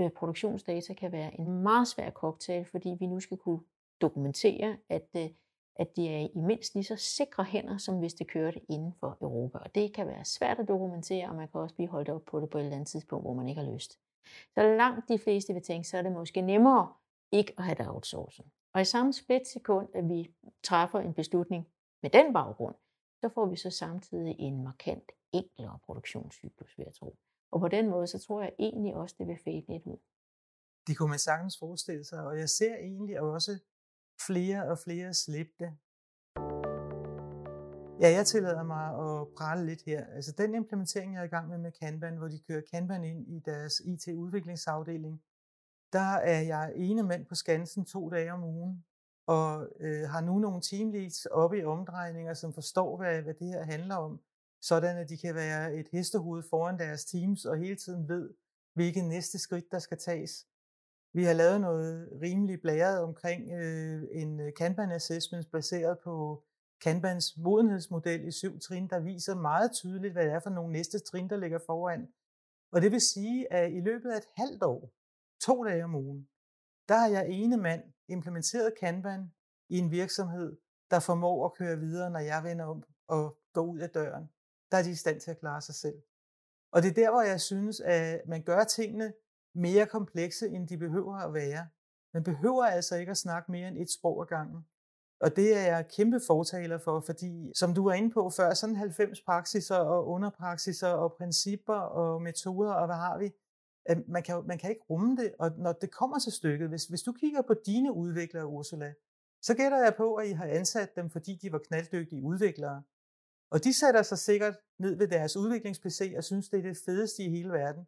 [0.00, 3.60] øh, produktionsdata kan være en meget svær cocktail, fordi vi nu skal kunne
[4.00, 5.28] dokumentere, at, øh,
[5.76, 9.18] at de er i mindst lige så sikre hænder, som hvis det kørte inden for
[9.20, 9.58] Europa.
[9.58, 12.40] Og det kan være svært at dokumentere, og man kan også blive holdt op på
[12.40, 13.98] det på et eller andet tidspunkt, hvor man ikke har lyst.
[14.54, 16.92] Så langt de fleste vil tænke, så er det måske nemmere
[17.32, 18.44] ikke at have det outsourcet.
[18.74, 21.66] Og i samme splitsekund, at vi træffer en beslutning
[22.02, 22.74] med den baggrund,
[23.20, 27.16] så får vi så samtidig en markant enklere produktionscyklus, vil jeg tro.
[27.50, 29.98] Og på den måde, så tror jeg egentlig også, det vil fade lidt ud.
[30.86, 33.58] Det kunne man sagtens forestille sig, og jeg ser egentlig også
[34.26, 35.76] flere og flere slippe det.
[38.00, 40.06] Ja, jeg tillader mig at prale lidt her.
[40.06, 43.28] Altså den implementering, jeg er i gang med med Kanban, hvor de kører Kanban ind
[43.28, 45.22] i deres IT-udviklingsafdeling,
[45.92, 48.84] der er jeg ene mand på skansen to dage om ugen,
[49.26, 53.64] og øh, har nu nogle teamleads oppe i omdrejninger, som forstår, hvad, hvad det her
[53.64, 54.20] handler om,
[54.60, 58.34] sådan at de kan være et hestehoved foran deres teams og hele tiden ved,
[58.74, 60.46] hvilket næste skridt, der skal tages.
[61.14, 66.44] Vi har lavet noget rimelig blæret omkring øh, en øh, Kanban Assessment baseret på
[66.80, 70.98] Kanbans modenhedsmodel i syv trin, der viser meget tydeligt, hvad det er for nogle næste
[70.98, 72.08] trin, der ligger foran.
[72.72, 74.90] Og det vil sige, at i løbet af et halvt år,
[75.40, 76.28] to dage om ugen,
[76.88, 79.32] der har jeg ene mand implementeret Kanban
[79.68, 80.56] i en virksomhed,
[80.90, 84.30] der formår at køre videre, når jeg vender om og går ud af døren.
[84.70, 86.02] Der er de i stand til at klare sig selv.
[86.72, 89.12] Og det er der, hvor jeg synes, at man gør tingene
[89.54, 91.68] mere komplekse, end de behøver at være.
[92.14, 94.66] Man behøver altså ikke at snakke mere end et sprog ad gangen.
[95.20, 98.76] Og det er jeg kæmpe fortaler for, fordi som du var inde på før, sådan
[98.76, 103.30] 90 praksiser og underpraksiser og principper og metoder og hvad har vi,
[104.06, 107.02] man kan, man kan ikke rumme det, og når det kommer til stykket, hvis, hvis
[107.02, 108.94] du kigger på dine udviklere, Ursula,
[109.42, 112.82] så gætter jeg på, at I har ansat dem, fordi de var knalddygtige udviklere.
[113.50, 117.22] Og de sætter sig sikkert ned ved deres udviklings-PC og synes, det er det fedeste
[117.22, 117.84] i hele verden.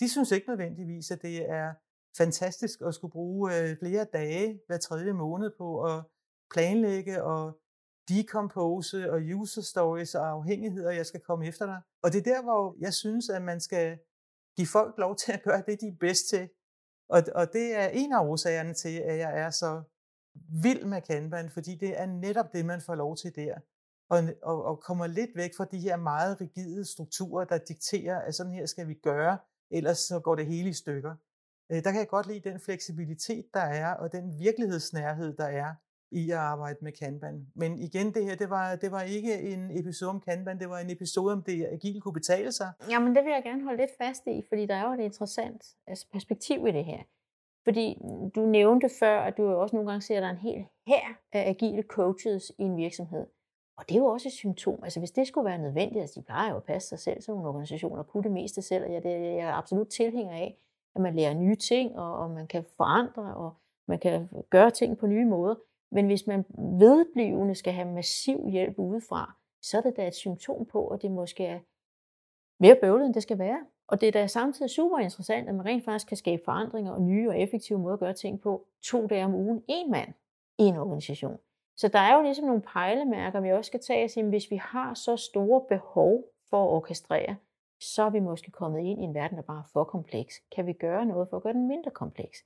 [0.00, 1.74] De synes ikke nødvendigvis, at det er
[2.16, 6.04] fantastisk at skulle bruge øh, flere dage hver tredje måned på at
[6.50, 7.60] planlægge og
[8.08, 11.80] decompose og user stories og afhængigheder, jeg skal komme efter dig.
[12.02, 13.98] Og det er der, hvor jeg synes, at man skal
[14.58, 16.48] give folk lov til at gøre det, de er bedst til.
[17.14, 19.82] Og, og det er en af årsagerne til, at jeg er så
[20.62, 23.54] vild med Kanban, fordi det er netop det, man får lov til der.
[24.10, 28.34] og, og, og kommer lidt væk fra de her meget rigide strukturer, der dikterer, at
[28.34, 29.38] sådan her skal vi gøre,
[29.70, 31.14] ellers så går det hele i stykker.
[31.70, 35.74] Øh, der kan jeg godt lide den fleksibilitet, der er, og den virkelighedsnærhed, der er
[36.10, 37.46] i at arbejde med Kanban.
[37.54, 40.78] Men igen, det her, det var, det var ikke en episode om Kanban, det var
[40.78, 42.72] en episode om det agile kunne betale sig.
[42.90, 45.76] Jamen, det vil jeg gerne holde lidt fast i, fordi der er jo et interessant
[45.86, 46.98] altså, perspektiv i det her.
[47.64, 47.98] Fordi
[48.34, 50.64] du nævnte før, at du jo også nogle gange ser, at der er en hel
[50.86, 53.26] her af agile coaches i en virksomhed.
[53.78, 54.84] Og det er jo også et symptom.
[54.84, 57.38] Altså hvis det skulle være nødvendigt, altså de plejer jo at passe sig selv, som
[57.38, 60.58] en organisation og kunne det meste selv, og ja, det er jeg absolut tilhænger af,
[60.94, 63.54] at man lærer nye ting, og, og man kan forandre, og
[63.88, 65.54] man kan gøre ting på nye måder.
[65.90, 66.44] Men hvis man
[66.78, 69.32] vedblivende skal have massiv hjælp udefra,
[69.62, 71.60] så er det da et symptom på, at det måske er
[72.60, 73.66] mere bøvlet, end det skal være.
[73.88, 77.02] Og det er da samtidig super interessant, at man rent faktisk kan skabe forandringer og
[77.02, 80.08] nye og effektive måder at gøre ting på to dage om ugen, en mand
[80.58, 81.38] i en organisation.
[81.76, 84.56] Så der er jo ligesom nogle pejlemærker, vi også skal tage og sige, hvis vi
[84.56, 87.36] har så store behov for at orkestrere,
[87.80, 90.34] så er vi måske kommet ind i en verden, der bare er for kompleks.
[90.54, 92.38] Kan vi gøre noget for at gøre den mindre kompleks?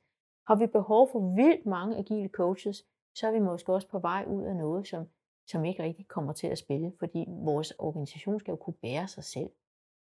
[0.46, 2.84] Har vi behov for vildt mange agile coaches,
[3.14, 5.06] så er vi måske også på vej ud af noget, som,
[5.46, 9.24] som ikke rigtig kommer til at spille, fordi vores organisation skal jo kunne bære sig
[9.24, 9.50] selv.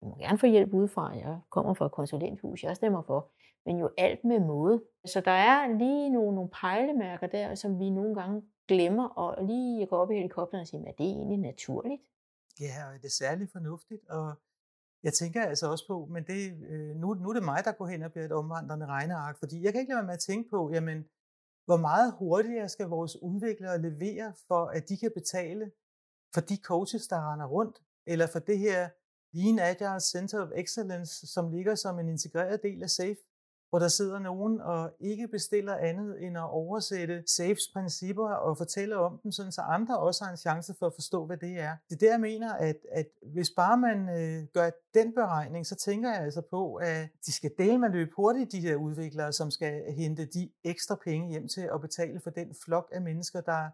[0.00, 1.16] Vi må gerne få hjælp udefra.
[1.16, 3.30] Jeg kommer fra et konsulenthus, jeg stemmer for.
[3.66, 4.82] Men jo alt med måde.
[5.04, 9.86] Så der er lige nogle, nogle pejlemærker der, som vi nogle gange glemmer, og lige
[9.86, 12.02] gå op i helikopteren og sige, at det er egentlig naturligt.
[12.60, 14.34] Ja, og det er særligt fornuftigt, og
[15.02, 16.40] jeg tænker altså også på, men det,
[16.70, 19.62] øh, nu, nu er det mig, der går hen og bliver et omvandrende regneark, fordi
[19.64, 21.04] jeg kan ikke lade være med at tænke på, jamen,
[21.64, 25.72] hvor meget hurtigere skal vores udviklere levere, for at de kan betale
[26.34, 28.88] for de coaches, der render rundt, eller for det her
[29.32, 33.20] Lean Agile Center of Excellence, som ligger som en integreret del af SAFE,
[33.74, 38.96] hvor der sidder nogen og ikke bestiller andet end at oversætte SAFEs principper og fortælle
[38.96, 41.76] om dem, sådan så andre også har en chance for at forstå, hvad det er.
[41.88, 45.74] Det er der, jeg mener, at, at hvis bare man øh, gør den beregning, så
[45.74, 49.50] tænker jeg altså på, at de skal dele med løbe hurtigt, de der udviklere, som
[49.50, 53.70] skal hente de ekstra penge hjem til at betale for den flok af mennesker, der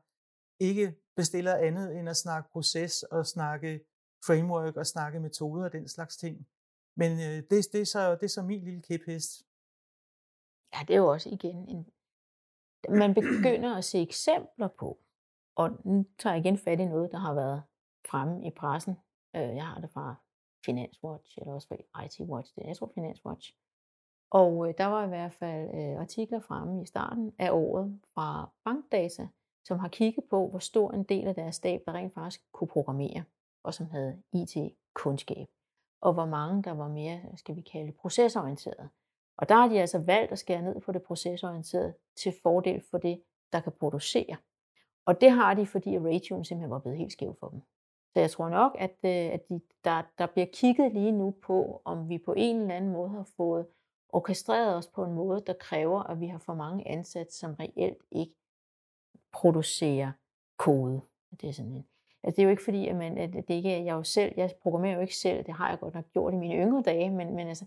[0.61, 3.81] ikke bestiller andet end at snakke proces og snakke
[4.27, 6.47] framework og snakke metoder og den slags ting.
[6.97, 9.50] Men øh, det, det, er så, det er så min lille kæphest.
[10.75, 11.87] Ja, det er jo også igen en...
[12.89, 14.99] Man begynder at se eksempler på,
[15.57, 17.63] og nu tager jeg igen fat i noget, der har været
[18.07, 18.97] fremme i pressen.
[19.37, 20.15] Øh, jeg har det fra
[20.65, 23.55] Finanswatch, eller også fra IT Watch, det er jeg tror Finanswatch.
[24.31, 28.51] Og øh, der var i hvert fald øh, artikler fremme i starten af året fra
[28.65, 29.29] Bankdata,
[29.65, 32.69] som har kigget på, hvor stor en del af deres stab, der rent faktisk kunne
[32.69, 33.25] programmere,
[33.63, 35.49] og som havde IT-kundskab.
[36.01, 38.89] Og hvor mange, der var mere, skal vi kalde procesorienteret.
[39.41, 42.99] Og der har de altså valgt at skære ned på det procesorienterede til fordel for
[42.99, 43.23] det,
[43.53, 44.37] der kan producere.
[45.07, 47.61] Og det har de, fordi ratioen simpelthen var blevet helt skæv for dem.
[48.13, 51.83] Så jeg tror nok, at, øh, at de, der, der bliver kigget lige nu på,
[51.85, 53.67] om vi på en eller anden måde har fået
[54.09, 57.99] orkestreret os på en måde, der kræver, at vi har for mange ansat, som reelt
[58.11, 58.35] ikke
[59.33, 60.13] producerer
[60.57, 61.01] kode.
[61.41, 61.87] Det er sådan en.
[62.23, 64.35] Altså, det er jo ikke fordi, at, man, at det ikke er jeg jo selv,
[64.37, 67.11] jeg programmerer jo ikke selv, det har jeg godt nok gjort i mine yngre dage,
[67.11, 67.65] men, men altså,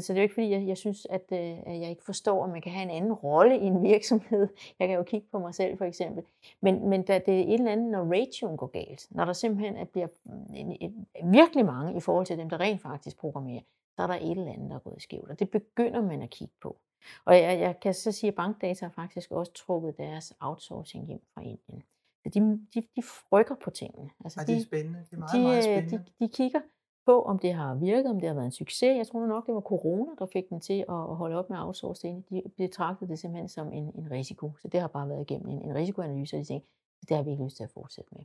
[0.00, 2.04] så, så det er jo ikke fordi, jeg, jeg synes, at, øh, at jeg ikke
[2.04, 4.48] forstår, at man kan have en anden rolle i en virksomhed.
[4.78, 6.24] Jeg kan jo kigge på mig selv for eksempel.
[6.60, 9.86] Men, men da det er et eller andet, når ratioen går galt, når der simpelthen
[9.86, 10.08] bliver
[10.54, 13.62] en, en, virkelig mange i forhold til dem, der rent faktisk programmerer,
[13.96, 15.30] så er der et eller andet, der er gået skævt.
[15.30, 16.76] Og det begynder man at kigge på.
[17.24, 21.22] Og jeg, jeg kan så sige, at Bankdata har faktisk også trukket deres outsourcing hjem
[21.34, 21.82] fra Indien.
[22.22, 22.40] Så de,
[22.74, 24.10] de, de rykker på tingene.
[24.24, 24.98] Altså, de, det er spændende.
[25.10, 26.04] Det er meget, de, meget øh, spændende.
[26.20, 26.60] De, de kigger
[27.06, 28.96] på, om det har virket, om det har været en succes.
[28.96, 32.30] Jeg tror nok, det var corona, der fik dem til at holde op med outsourcing.
[32.30, 34.52] De betragtede det simpelthen som en, en risiko.
[34.62, 36.70] Så det har bare været igennem en, en risikoanalyse, og de tænkte,
[37.08, 38.24] det har vi ikke lyst til at fortsætte med.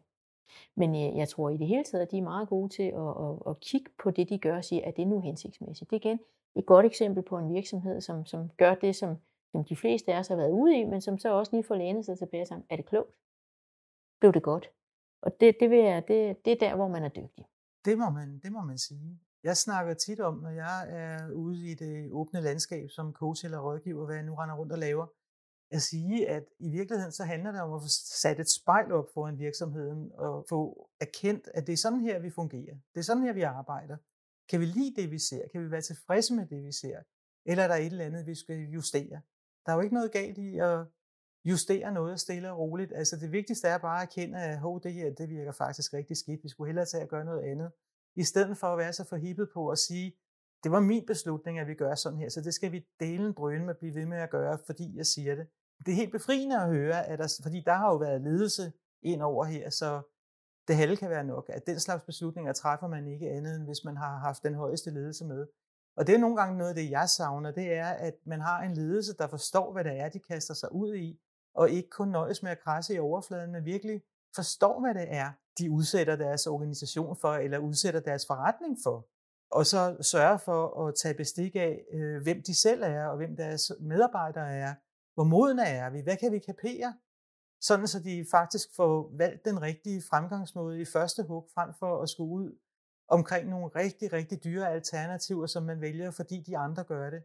[0.76, 3.10] Men jeg, jeg tror i det hele taget, at de er meget gode til at,
[3.26, 5.90] at, at kigge på det, de gør og sige, at det nu hensigtsmæssigt.
[5.90, 6.20] Det er igen
[6.56, 9.16] et godt eksempel på en virksomhed, som, som gør det, som,
[9.52, 11.76] som de fleste af os har været ude i, men som så også lige får
[11.76, 12.66] lænet sig tilbage sammen.
[12.70, 13.12] Er det klogt?
[14.20, 14.72] Blev det godt?
[15.22, 17.46] Og det, det, vil jeg, det, det er der, hvor man er dygtig.
[17.86, 19.20] Det må man, det må man sige.
[19.44, 23.60] Jeg snakker tit om, når jeg er ude i det åbne landskab som coach eller
[23.60, 25.08] rådgiver, hvad jeg nu render rundt og laver,
[25.72, 27.88] at sige, at i virkeligheden så handler det om at få
[28.22, 32.30] sat et spejl op foran virksomheden og få erkendt, at det er sådan her, vi
[32.30, 32.76] fungerer.
[32.94, 33.98] Det er sådan her, vi arbejder.
[34.50, 35.48] Kan vi lide det, vi ser?
[35.52, 37.00] Kan vi være tilfredse med det, vi ser?
[37.46, 39.22] Eller er der et eller andet, vi skal justere?
[39.66, 40.86] Der er jo ikke noget galt i at
[41.46, 42.92] justere noget stille og roligt.
[42.96, 46.18] Altså det vigtigste er bare at erkende, at Hov, det her det virker faktisk rigtig
[46.18, 46.44] skidt.
[46.44, 47.72] Vi skulle hellere tage at gøre noget andet.
[48.16, 50.14] I stedet for at være så forhippet på at sige,
[50.64, 53.34] det var min beslutning, at vi gør sådan her, så det skal vi dele en
[53.34, 55.48] brøn med at blive ved med at gøre, fordi jeg siger det.
[55.86, 58.72] Det er helt befriende at høre, at der, fordi der har jo været ledelse
[59.02, 60.02] ind over her, så
[60.68, 61.50] det halve kan være nok.
[61.50, 64.92] At den slags beslutninger træffer man ikke andet, end hvis man har haft den højeste
[64.92, 65.48] ledelse med.
[65.98, 68.62] Og det er nogle gange noget af det, jeg savner, det er, at man har
[68.62, 71.20] en ledelse, der forstår, hvad det er, de kaster sig ud i,
[71.56, 74.02] og ikke kun nøjes med at krasse i overfladen, men virkelig
[74.36, 79.08] forstår, hvad det er, de udsætter deres organisation for, eller udsætter deres forretning for.
[79.52, 83.36] Og så sørge for at tage bestik af, øh, hvem de selv er, og hvem
[83.36, 84.74] deres medarbejdere er.
[85.14, 86.02] Hvor modne er vi?
[86.02, 86.94] Hvad kan vi kapere?
[87.62, 92.10] Sådan så de faktisk får valgt den rigtige fremgangsmåde i første hug, frem for at
[92.10, 92.60] skulle ud
[93.08, 97.24] omkring nogle rigtig, rigtig dyre alternativer, som man vælger, fordi de andre gør det.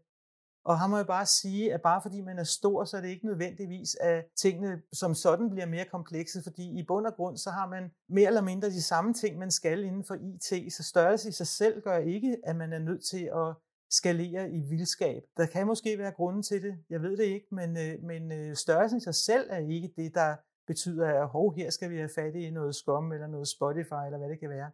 [0.66, 3.08] Og her må jeg bare sige, at bare fordi man er stor, så er det
[3.08, 7.50] ikke nødvendigvis, at tingene som sådan bliver mere komplekse, fordi i bund og grund, så
[7.50, 10.72] har man mere eller mindre de samme ting, man skal inden for IT.
[10.72, 13.54] Så størrelse i sig selv gør ikke, at man er nødt til at
[13.90, 15.22] skalere i vildskab.
[15.36, 18.56] Der kan måske være grunden til det, jeg ved det ikke, men, øh, men øh,
[18.56, 20.36] størrelsen i sig selv er ikke det, der
[20.66, 24.18] betyder, at hov, her skal vi have fat i noget skum eller noget Spotify eller
[24.18, 24.70] hvad det kan være.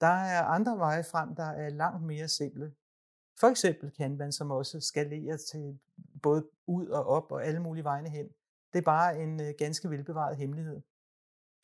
[0.00, 2.72] Der er andre veje frem, der er langt mere simple.
[3.40, 5.78] For eksempel Kanban, som også skalerer til
[6.22, 8.28] både ud og op og alle mulige vegne hen.
[8.72, 10.80] Det er bare en øh, ganske velbevaret hemmelighed.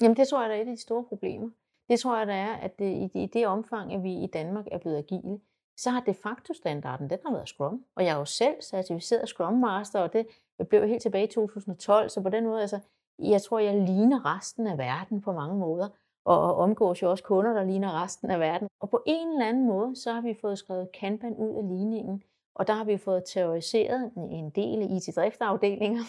[0.03, 1.51] Jamen det tror jeg, der er et af de store problemer.
[1.89, 4.27] Det tror jeg, der er, at øh, i, det, i det omfang, at vi i
[4.27, 5.41] Danmark er blevet agile,
[5.77, 7.85] så har de facto standarden, den har været Scrum.
[7.95, 10.27] Og jeg er jo selv certificeret Scrum Master, og det
[10.68, 12.81] blev helt tilbage i 2012, så på den måde, altså,
[13.18, 15.89] jeg tror, jeg ligner resten af verden på mange måder
[16.27, 18.68] og omgås jo også kunder, der ligner resten af verden.
[18.81, 22.22] Og på en eller anden måde, så har vi fået skrevet Kanban ud af ligningen,
[22.55, 26.03] og der har vi fået terroriseret en del af IT-driftafdelinger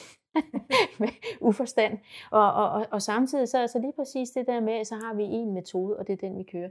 [1.00, 1.10] med
[1.42, 1.98] uforstand.
[2.32, 5.14] Og, og, og, og samtidig så er altså lige præcis det der med, så har
[5.14, 6.70] vi en metode, og det er den, vi kører.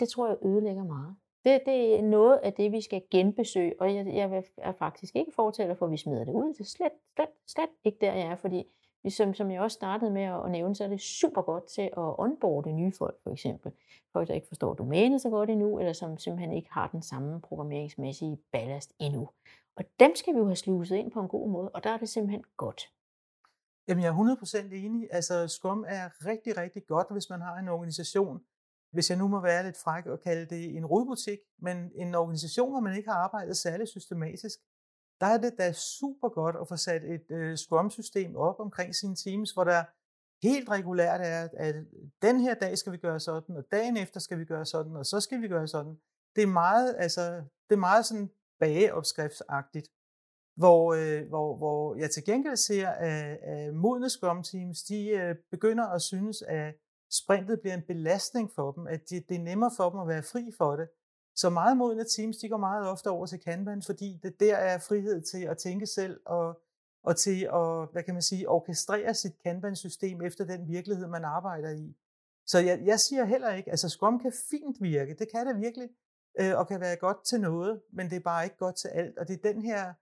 [0.00, 1.16] Det tror jeg ødelægger meget.
[1.44, 5.32] Det, det er noget af det, vi skal genbesøge, og jeg, jeg er faktisk ikke
[5.32, 6.52] fortæller for, at vi smider det ud.
[6.52, 8.66] Det er slet, slet, slet ikke der, jeg er, fordi
[9.10, 12.18] som, som jeg også startede med at nævne, så er det super godt til at
[12.18, 13.72] onboarde nye folk, for eksempel.
[14.12, 17.40] Folk, der ikke forstår domænet så godt endnu, eller som simpelthen ikke har den samme
[17.40, 19.28] programmeringsmæssige ballast endnu.
[19.76, 21.96] Og dem skal vi jo have sluset ind på en god måde, og der er
[21.96, 22.82] det simpelthen godt.
[23.88, 24.36] Jamen, jeg er
[24.70, 25.08] 100% enig.
[25.10, 28.40] Altså, Scrum er rigtig, rigtig godt, hvis man har en organisation,
[28.92, 32.70] hvis jeg nu må være lidt fræk og kalde det en rodbutik, men en organisation,
[32.70, 34.58] hvor man ikke har arbejdet særlig systematisk,
[35.20, 39.16] der er det da super godt at få sat et øh, Scrum-system op omkring sine
[39.16, 39.84] teams, hvor der
[40.46, 41.74] helt regulært er, at
[42.22, 45.06] den her dag skal vi gøre sådan, og dagen efter skal vi gøre sådan, og
[45.06, 45.96] så skal vi gøre sådan.
[46.36, 47.22] Det er meget, altså,
[47.68, 49.88] det er meget sådan bageopskriftsagtigt,
[50.56, 55.36] hvor, øh, hvor, hvor jeg til gengæld ser, at, at modne Scrum Teams, de øh,
[55.50, 56.74] begynder at synes, at
[57.10, 60.22] sprintet bliver en belastning for dem, at de, det er nemmere for dem at være
[60.22, 60.88] fri for det,
[61.34, 64.78] så meget modne teams, de går meget ofte over til Kanban, fordi det der er
[64.78, 66.60] frihed til at tænke selv og,
[67.02, 71.70] og til at, hvad kan man sige, orkestrere sit Kanban-system efter den virkelighed, man arbejder
[71.70, 71.96] i.
[72.46, 75.88] Så jeg, jeg siger heller ikke, altså Scrum kan fint virke, det kan det virkelig,
[76.40, 79.18] øh, og kan være godt til noget, men det er bare ikke godt til alt.
[79.18, 79.94] Og det er den her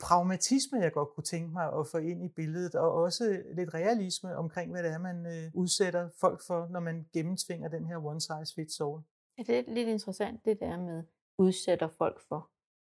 [0.00, 4.36] pragmatisme, jeg godt kunne tænke mig at få ind i billedet, og også lidt realisme
[4.36, 8.20] omkring, hvad det er, man øh, udsætter folk for, når man gennemtvinger den her one
[8.20, 9.00] size fits all.
[9.38, 11.02] Ja, det er lidt interessant, det der med
[11.38, 12.50] udsætter folk for.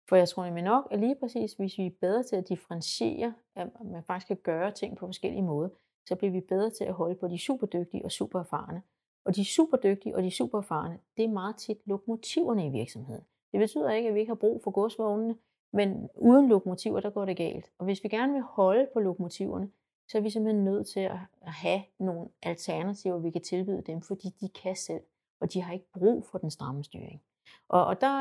[0.08, 3.34] For jeg tror nemlig nok, at lige præcis, hvis vi er bedre til at differentiere,
[3.54, 5.68] at man faktisk kan gøre ting på forskellige måder,
[6.08, 8.82] så bliver vi bedre til at holde på de superdygtige og super erfarne.
[9.24, 13.24] Og de superdygtige og de super erfarne, det er meget tit lokomotiverne i virksomheden.
[13.52, 15.36] Det betyder ikke, at vi ikke har brug for godsvognene,
[15.72, 17.72] men uden lokomotiver, der går det galt.
[17.78, 19.70] Og hvis vi gerne vil holde på lokomotiverne,
[20.08, 24.28] så er vi simpelthen nødt til at have nogle alternativer, vi kan tilbyde dem, fordi
[24.40, 25.02] de kan selv
[25.40, 27.22] og de har ikke brug for den stramme styring.
[27.68, 28.16] Og, og der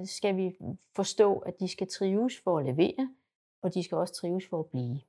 [0.00, 0.56] øh, skal vi
[0.96, 3.14] forstå, at de skal trives for at levere,
[3.62, 5.00] og de skal også trives for at blive.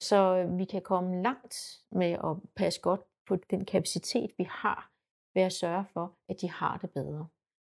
[0.00, 4.90] Så øh, vi kan komme langt med at passe godt på den kapacitet, vi har,
[5.34, 7.26] ved at sørge for, at de har det bedre.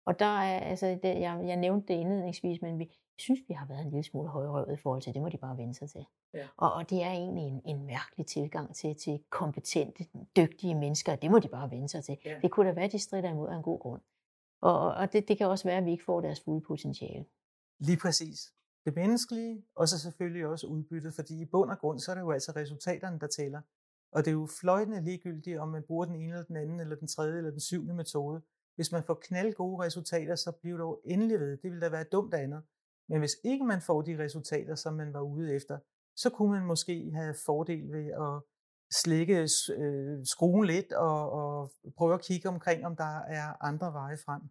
[0.06, 3.66] Og der er, altså, det, jeg, jeg nævnte det indledningsvis, men vi synes, vi har
[3.68, 6.06] været en lille smule højrøvet i forhold til, det må de bare vende sig til.
[6.34, 6.47] Ja.
[6.58, 11.32] Og, og det er egentlig en, en mærkelig tilgang til, til kompetente, dygtige mennesker, det
[11.32, 12.18] må de bare vende sig til.
[12.26, 12.39] Ja.
[12.41, 14.01] Det kunne da være, de strider imod af en god grund.
[14.62, 17.26] Og, og det, det kan også være, at vi ikke får deres fulde potentiale.
[17.80, 18.53] Lige præcis.
[18.86, 22.22] Det menneskelige, og så selvfølgelig også udbyttet, fordi i bund og grund, så er det
[22.22, 23.62] jo altså resultaterne, der tæller.
[24.12, 26.95] Og det er jo fløjtende ligegyldigt, om man bruger den ene eller den anden, eller
[26.95, 28.41] den tredje eller den syvende metode.
[28.76, 31.57] Hvis man får knald gode resultater, så bliver det jo endelig ved.
[31.57, 32.63] Det vil da være dumt andet.
[33.09, 35.78] Men hvis ikke man får de resultater, som man var ude efter,
[36.15, 38.41] så kunne man måske have fordel ved at
[38.93, 39.47] slække
[39.78, 44.41] øh, skruen lidt og, og prøve at kigge omkring, om der er andre veje frem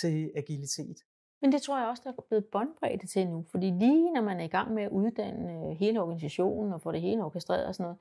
[0.00, 0.96] til agilitet.
[1.42, 3.44] Men det tror jeg også, der er blevet båndbredde til nu.
[3.50, 6.92] Fordi lige når man er i gang med at uddanne øh, hele organisationen og få
[6.92, 7.98] det hele orkestreret og sådan noget,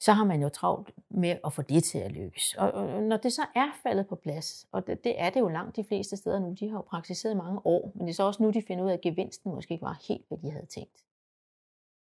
[0.00, 2.54] så har man jo travlt med at få det til at lykkes.
[2.54, 5.48] Og, og når det så er faldet på plads, og det, det er det jo
[5.48, 8.22] langt de fleste steder nu, de har jo praktiseret mange år, men det er så
[8.22, 10.66] også nu, de finder ud af, at gevinsten måske ikke var helt, hvad de havde
[10.66, 11.04] tænkt.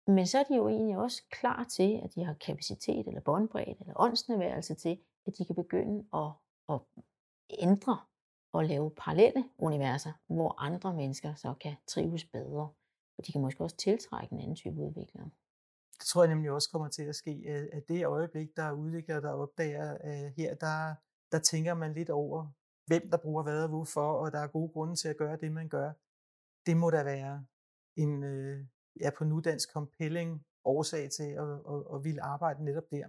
[0.07, 3.75] Men så er de jo egentlig også klar til, at de har kapacitet eller båndbredde
[3.79, 6.31] eller åndsnærværelse til, at de kan begynde at,
[6.69, 6.79] at
[7.49, 7.97] ændre
[8.53, 12.69] og lave parallelle universer, hvor andre mennesker så kan trives bedre.
[13.17, 15.29] Og de kan måske også tiltrække en anden type udviklere.
[15.99, 19.19] Det tror jeg nemlig også kommer til at ske, at det øjeblik, der er udvikler,
[19.19, 20.95] der opdager at her, der,
[21.31, 22.47] der tænker man lidt over,
[22.87, 25.51] hvem der bruger hvad og hvorfor, og der er gode grunde til at gøre det,
[25.51, 25.91] man gør.
[26.65, 27.45] Det må da være
[27.95, 28.65] en, øh,
[29.01, 33.07] ja, på nudansk compelling årsag til at, at, at ville arbejde netop der.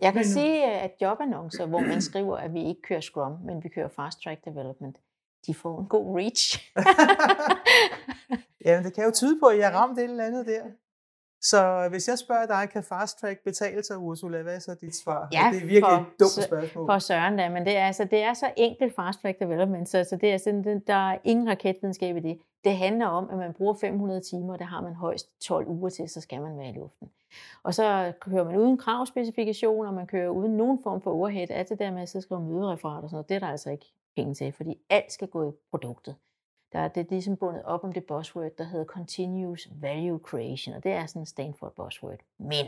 [0.00, 3.64] Jeg kan men, sige, at jobannoncer, hvor man skriver, at vi ikke kører Scrum, men
[3.64, 4.98] vi kører Fast Track Development,
[5.46, 6.72] de får en god reach.
[8.64, 10.62] Jamen, det kan jo tyde på, at jeg har ramt et eller andet der.
[11.40, 14.42] Så hvis jeg spørger dig, kan fast track betale sig, Ursula?
[14.42, 15.28] Hvad er så dit svar?
[15.32, 16.86] Ja, det er virkelig for, et dumt spørgsmål.
[16.86, 19.98] For Søren da, men det er, altså, det er så enkelt fast track development, så
[19.98, 22.38] altså, det er sådan, der er ingen raketvidenskab i det.
[22.64, 25.90] Det handler om, at man bruger 500 timer, og det har man højst 12 uger
[25.90, 27.10] til, så skal man være i luften.
[27.62, 31.50] Og så kører man uden kravspecifikation, og man kører uden nogen form for overhead.
[31.50, 33.48] Alt det der med at sidde og skrive mødereferat og sådan noget, det er der
[33.48, 33.86] altså ikke
[34.16, 36.16] penge til, fordi alt skal gå i produktet.
[36.74, 40.84] Der er det ligesom bundet op om det buzzword, der hedder Continuous Value Creation, og
[40.84, 42.18] det er sådan en Stanford buzzword.
[42.38, 42.66] Men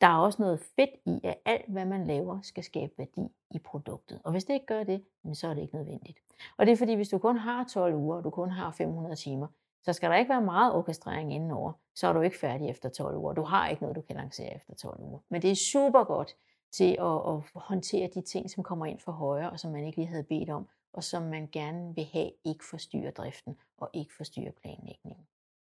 [0.00, 3.58] der er også noget fedt i, at alt, hvad man laver, skal skabe værdi i
[3.58, 4.20] produktet.
[4.24, 6.18] Og hvis det ikke gør det, så er det ikke nødvendigt.
[6.56, 9.16] Og det er fordi, hvis du kun har 12 uger, og du kun har 500
[9.16, 9.46] timer,
[9.82, 11.72] så skal der ikke være meget orkestrering indenover.
[11.94, 13.32] Så er du ikke færdig efter 12 uger.
[13.32, 15.18] Du har ikke noget, du kan lancere efter 12 uger.
[15.28, 16.36] Men det er super godt
[16.72, 19.98] til at, at håndtere de ting, som kommer ind for højre, og som man ikke
[19.98, 24.14] lige havde bedt om, og som man gerne vil have ikke forstyrrer driften og ikke
[24.16, 25.26] forstyrrer planlægningen.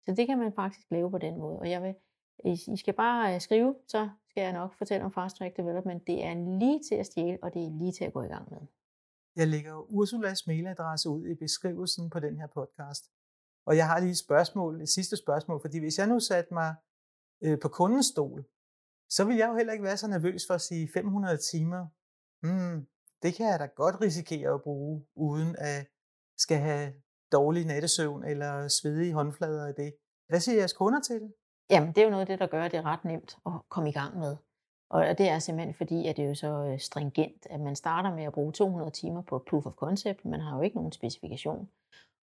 [0.05, 1.59] Så det kan man faktisk lave på den måde.
[1.59, 1.95] Og jeg vil,
[2.47, 6.07] øh, I skal bare øh, skrive, så skal jeg nok fortælle om Fast Track Development.
[6.07, 8.51] Det er lige til at stjæle, og det er lige til at gå i gang
[8.51, 8.61] med.
[9.37, 13.05] Jeg lægger Ursulas mailadresse ud i beskrivelsen på den her podcast.
[13.67, 16.75] Og jeg har lige et spørgsmål, et sidste spørgsmål, fordi hvis jeg nu satte mig
[17.45, 18.45] øh, på kundens stol,
[19.11, 21.87] så vil jeg jo heller ikke være så nervøs for at sige 500 timer.
[22.43, 22.87] Hmm,
[23.23, 25.87] det kan jeg da godt risikere at bruge, uden at
[26.39, 26.93] skal have
[27.33, 29.95] dårlig nattesøvn eller svedige håndflader af det.
[30.29, 31.33] Hvad siger jeres kunder til det?
[31.71, 33.53] Jamen, det er jo noget af det, der gør, at det er ret nemt at
[33.69, 34.37] komme i gang med.
[34.91, 38.15] Og det er simpelthen fordi, at det er jo så øh, stringent, at man starter
[38.15, 40.25] med at bruge 200 timer på proof of concept.
[40.25, 41.69] Man har jo ikke nogen specifikation.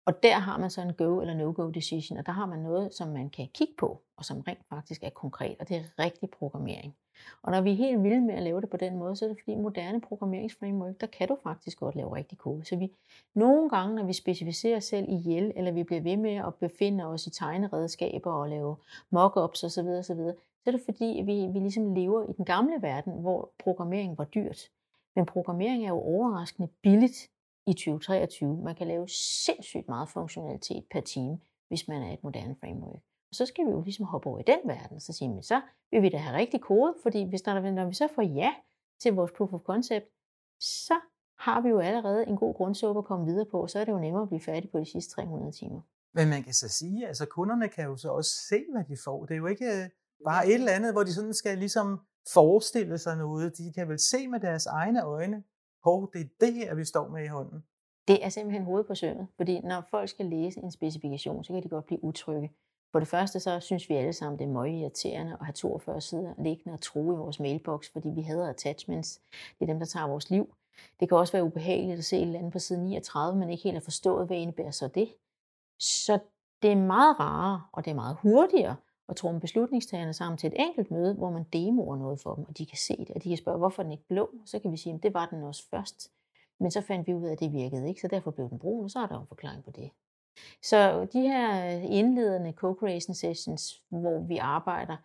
[0.06, 2.94] Og der har man så en go eller no-go decision, og der har man noget,
[2.94, 6.30] som man kan kigge på, og som rent faktisk er konkret, og det er rigtig
[6.30, 6.96] programmering.
[7.42, 9.30] Og når vi er helt vilde med at lave det på den måde, så er
[9.30, 12.66] det fordi moderne programmeringsframework, der kan du faktisk godt lave rigtig kode.
[12.66, 12.92] Så vi
[13.34, 17.06] nogle gange, når vi specificerer os selv ihjel, eller vi bliver ved med at befinde
[17.06, 18.76] os i tegneredskaber og lave
[19.10, 20.22] mockups osv., osv.,
[20.64, 24.24] så er det fordi, vi, vi ligesom lever i den gamle verden, hvor programmering var
[24.24, 24.70] dyrt.
[25.16, 27.30] Men programmering er jo overraskende billigt
[27.68, 28.64] i 2023.
[28.64, 29.08] Man kan lave
[29.46, 33.02] sindssygt meget funktionalitet per time, hvis man er et moderne framework.
[33.30, 35.62] Og så skal vi jo ligesom hoppe over i den verden, så sige, men så
[35.92, 38.54] vil vi da have rigtig kode, fordi hvis der, når vi så får ja
[39.02, 40.06] til vores proof of concept,
[40.60, 41.00] så
[41.40, 44.00] har vi jo allerede en god grundsuppe at komme videre på, så er det jo
[44.00, 45.82] nemmere at blive færdig på de sidste 300 timer.
[46.14, 49.26] Men man kan så sige, altså kunderne kan jo så også se, hvad de får.
[49.26, 49.90] Det er jo ikke øh,
[50.26, 52.00] bare et eller andet, hvor de sådan skal ligesom
[52.34, 53.58] forestille sig noget.
[53.58, 55.44] De kan vel se med deres egne øjne,
[55.84, 57.64] hov, det er det her, vi står med i hånden.
[58.08, 61.64] Det er simpelthen hovedet på sømmet, fordi når folk skal læse en specifikation, så kan
[61.64, 62.52] de godt blive utrygge.
[62.92, 66.02] For det første så synes vi alle sammen, det er meget irriterende at have 42
[66.02, 69.22] sider liggende og tro i vores mailbox, fordi vi hader attachments.
[69.32, 70.56] Det er dem, der tager vores liv.
[71.00, 73.64] Det kan også være ubehageligt at se et eller andet på side 39, men ikke
[73.64, 75.14] helt har forstået, hvad indebærer så det.
[75.80, 76.20] Så
[76.62, 78.76] det er meget rarere, og det er meget hurtigere
[79.08, 82.58] og trumme beslutningstagerne sammen til et enkelt møde, hvor man demoer noget for dem, og
[82.58, 84.78] de kan se det, og de kan spørge, hvorfor den ikke blå, så kan vi
[84.78, 86.12] sige, at det var den også først.
[86.60, 88.84] Men så fandt vi ud af, at det virkede ikke, så derfor blev den brun,
[88.84, 89.92] og så er der en forklaring på det.
[90.64, 94.98] Så de her øh, indledende co-creation sessions, hvor vi arbejder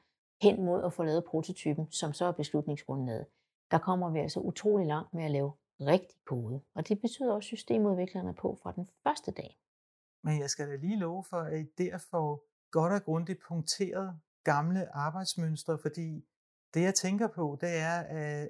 [0.42, 3.26] hen mod at få lavet prototypen, som så er beslutningsgrundlaget,
[3.70, 6.60] der kommer vi altså utrolig langt med at lave rigtig kode.
[6.74, 9.58] Og det betyder også, at systemudviklerne er på fra den første dag.
[10.24, 14.96] Men jeg skal da lige love for, at I derfor godt og grundigt punkteret gamle
[14.96, 16.24] arbejdsmønstre, fordi
[16.74, 17.96] det jeg tænker på, det er,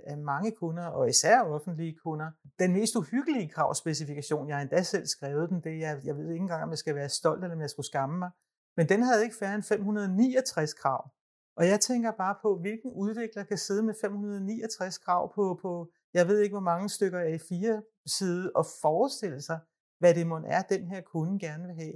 [0.06, 5.06] at mange kunder, og især offentlige kunder, den mest uhyggelige kravspecifikation, jeg har endda selv
[5.06, 7.60] skrevet den, det er, jeg ved ikke engang, om jeg skal være stolt, eller om
[7.60, 8.30] jeg skulle skamme mig,
[8.76, 11.10] men den havde ikke færre end 569 krav.
[11.56, 16.28] Og jeg tænker bare på, hvilken udvikler kan sidde med 569 krav på, på jeg
[16.28, 19.60] ved ikke, hvor mange stykker af 4 side og forestille sig,
[19.98, 21.92] hvad det må er, den her kunde gerne vil have.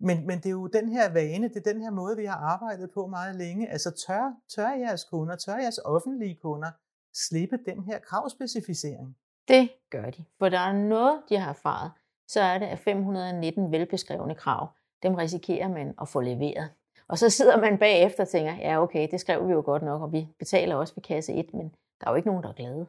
[0.00, 2.36] Men, men det er jo den her vane, det er den her måde, vi har
[2.36, 3.70] arbejdet på meget længe.
[3.70, 6.70] Altså tør, tør jeres kunder, tør jeres offentlige kunder
[7.14, 9.16] slippe den her kravspecificering?
[9.48, 10.24] Det gør de.
[10.38, 11.92] For der er noget, de har erfaret,
[12.28, 14.68] så er det, at 519 velbeskrevne krav,
[15.02, 16.70] dem risikerer man at få leveret.
[17.08, 20.02] Og så sidder man bagefter og tænker, ja okay, det skrev vi jo godt nok,
[20.02, 21.68] og vi betaler også ved kasse 1, men
[22.00, 22.86] der er jo ikke nogen, der er glade.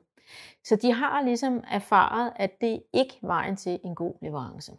[0.63, 4.77] Så de har ligesom erfaret, at det ikke er vejen til en god leverance.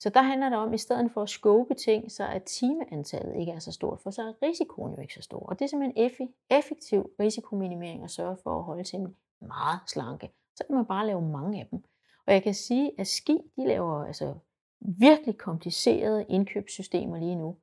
[0.00, 3.52] Så der handler det om, i stedet for at skåbe ting, så at timeantallet ikke
[3.52, 5.38] er så stort, for så er risikoen jo ikke så stor.
[5.38, 10.30] Og det er simpelthen effektiv risikominimering at sørge for at holde tingene meget slanke.
[10.56, 11.84] Så kan man bare lave mange af dem.
[12.26, 14.34] Og jeg kan sige, at Ski de laver altså
[14.80, 17.56] virkelig komplicerede indkøbssystemer lige nu,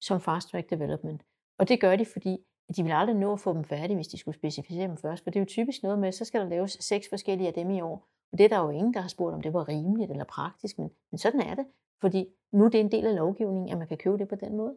[0.00, 1.22] som Fast Track Development.
[1.58, 2.38] Og det gør de, fordi
[2.76, 5.24] de vil aldrig nå at få dem færdige, hvis de skulle specificere dem først.
[5.24, 7.70] For det er jo typisk noget med, så skal der laves seks forskellige af dem
[7.70, 8.08] i år.
[8.32, 10.78] Og det er der jo ingen, der har spurgt, om det var rimeligt eller praktisk,
[10.78, 11.66] men, men sådan er det.
[12.00, 14.56] Fordi nu er det en del af lovgivningen, at man kan købe det på den
[14.56, 14.76] måde.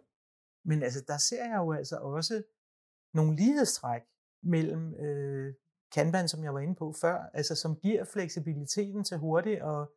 [0.66, 2.44] Men altså, der ser jeg jo altså også
[3.14, 4.02] nogle lighedstræk
[4.44, 5.54] mellem øh,
[5.92, 9.88] Kanban, som jeg var inde på før, altså som giver fleksibiliteten til hurtigt at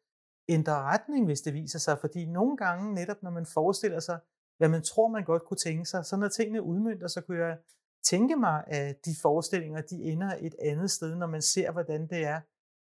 [0.48, 1.98] ændre retning, hvis det viser sig.
[1.98, 4.18] Fordi nogle gange, netop når man forestiller sig,
[4.58, 7.58] hvad man tror, man godt kunne tænke sig, så når tingene udmyndter, så kunne jeg
[8.04, 12.24] tænke mig, at de forestillinger, de ender et andet sted, når man ser, hvordan det
[12.24, 12.40] er,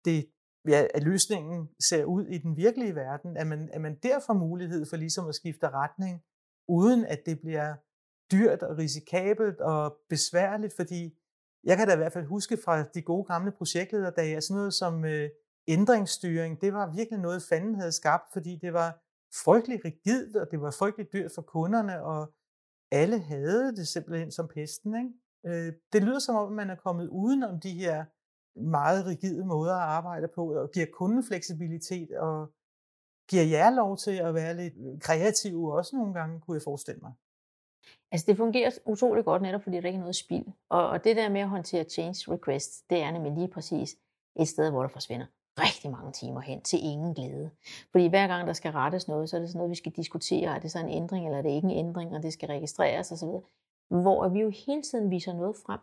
[0.05, 0.31] det,
[0.69, 4.35] ja, at løsningen ser ud i den virkelige verden, at man, at man der får
[4.35, 6.23] mulighed for ligesom at skifte retning,
[6.69, 7.75] uden at det bliver
[8.33, 11.19] dyrt og risikabelt og besværligt, fordi
[11.65, 14.75] jeg kan da i hvert fald huske fra de gode gamle projektlederdage, at sådan noget
[14.75, 15.31] som øh,
[15.69, 19.03] ændringsstyring, det var virkelig noget, fanden havde skabt, fordi det var
[19.45, 22.33] frygtelig rigidt, og det var frygtelig dyrt for kunderne, og
[22.91, 24.95] alle havde det simpelthen som pesten.
[24.95, 25.67] Ikke?
[25.67, 28.05] Øh, det lyder som om, man er kommet uden om de her
[28.57, 32.53] meget rigide måder at arbejde på, og giver kunden fleksibilitet, og
[33.31, 37.01] giver jer lov til at være lidt øh, kreative også nogle gange, kunne jeg forestille
[37.03, 37.13] mig.
[38.13, 40.47] Altså det fungerer utrolig godt netop, fordi der ikke er noget spild.
[40.69, 43.97] Og, og det der med at håndtere change requests, det er nemlig lige præcis
[44.37, 45.27] et sted, hvor der forsvinder
[45.59, 47.51] rigtig mange timer hen til ingen glæde.
[47.93, 50.55] Fordi hver gang der skal rettes noget, så er det sådan noget, vi skal diskutere,
[50.55, 53.13] er det så en ændring, eller er det ikke en ændring, og det skal registreres
[53.13, 53.29] osv.
[54.03, 55.81] Hvor vi jo hele tiden viser noget frem.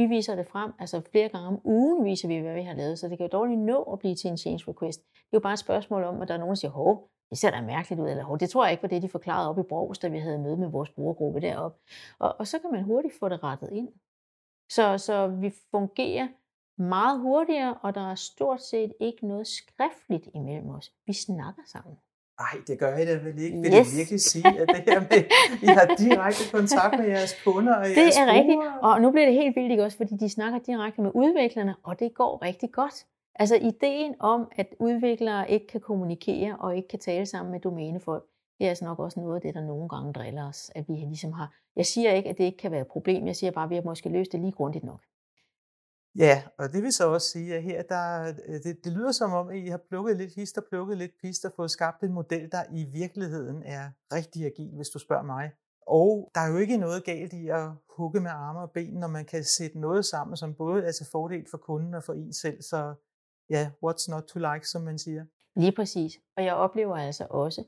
[0.00, 2.98] Vi viser det frem, altså flere gange om ugen viser vi, hvad vi har lavet,
[2.98, 5.00] så det kan jo dårligt nå at blive til en change request.
[5.00, 7.38] Det er jo bare et spørgsmål om, at der er nogen, der siger, hov, det
[7.38, 9.58] ser da mærkeligt ud, eller hov, det tror jeg ikke var det, de forklarede op
[9.58, 11.78] i Brogs, da vi havde møde med vores brugergruppe deroppe.
[12.18, 13.88] Og, og så kan man hurtigt få det rettet ind.
[14.70, 16.28] Så, så vi fungerer
[16.82, 20.92] meget hurtigere, og der er stort set ikke noget skriftligt imellem os.
[21.06, 21.96] Vi snakker sammen.
[22.42, 23.60] Nej, det gør I da vel ikke.
[23.60, 23.88] Vil yes.
[23.88, 25.22] det virkelig sige, at det her med,
[25.62, 29.10] I har direkte kontakt med jeres kunder og det jeres Det er rigtigt, og nu
[29.10, 32.42] bliver det helt vildt ikke også, fordi de snakker direkte med udviklerne, og det går
[32.42, 33.06] rigtig godt.
[33.34, 38.24] Altså ideen om, at udviklere ikke kan kommunikere og ikke kan tale sammen med domænefolk,
[38.58, 40.94] det er altså nok også noget af det, der nogle gange driller os, at vi
[40.94, 41.54] ligesom har...
[41.76, 43.74] Jeg siger ikke, at det ikke kan være et problem, jeg siger bare, at vi
[43.74, 45.00] har måske løst det lige grundigt nok.
[46.18, 49.32] Ja, og det vil så også sige, at her der, øh, det, det lyder som
[49.32, 52.12] om, at I har plukket lidt hist og plukket lidt pist og fået skabt en
[52.12, 55.50] model, der i virkeligheden er rigtig agil, hvis du spørger mig.
[55.86, 59.08] Og der er jo ikke noget galt i at hugge med arme og ben, når
[59.08, 62.32] man kan sætte noget sammen, som både er til fordel for kunden og for en
[62.32, 62.62] selv.
[62.62, 62.94] Så
[63.50, 65.24] ja, what's not to like, som man siger.
[65.56, 66.12] Lige præcis.
[66.36, 67.64] Og jeg oplever altså også,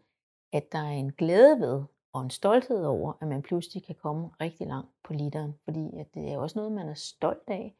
[0.52, 1.82] at der er en glæde ved
[2.12, 5.54] og en stolthed over, at man pludselig kan komme rigtig langt på literen.
[5.64, 7.76] Fordi at det er også noget, man er stolt af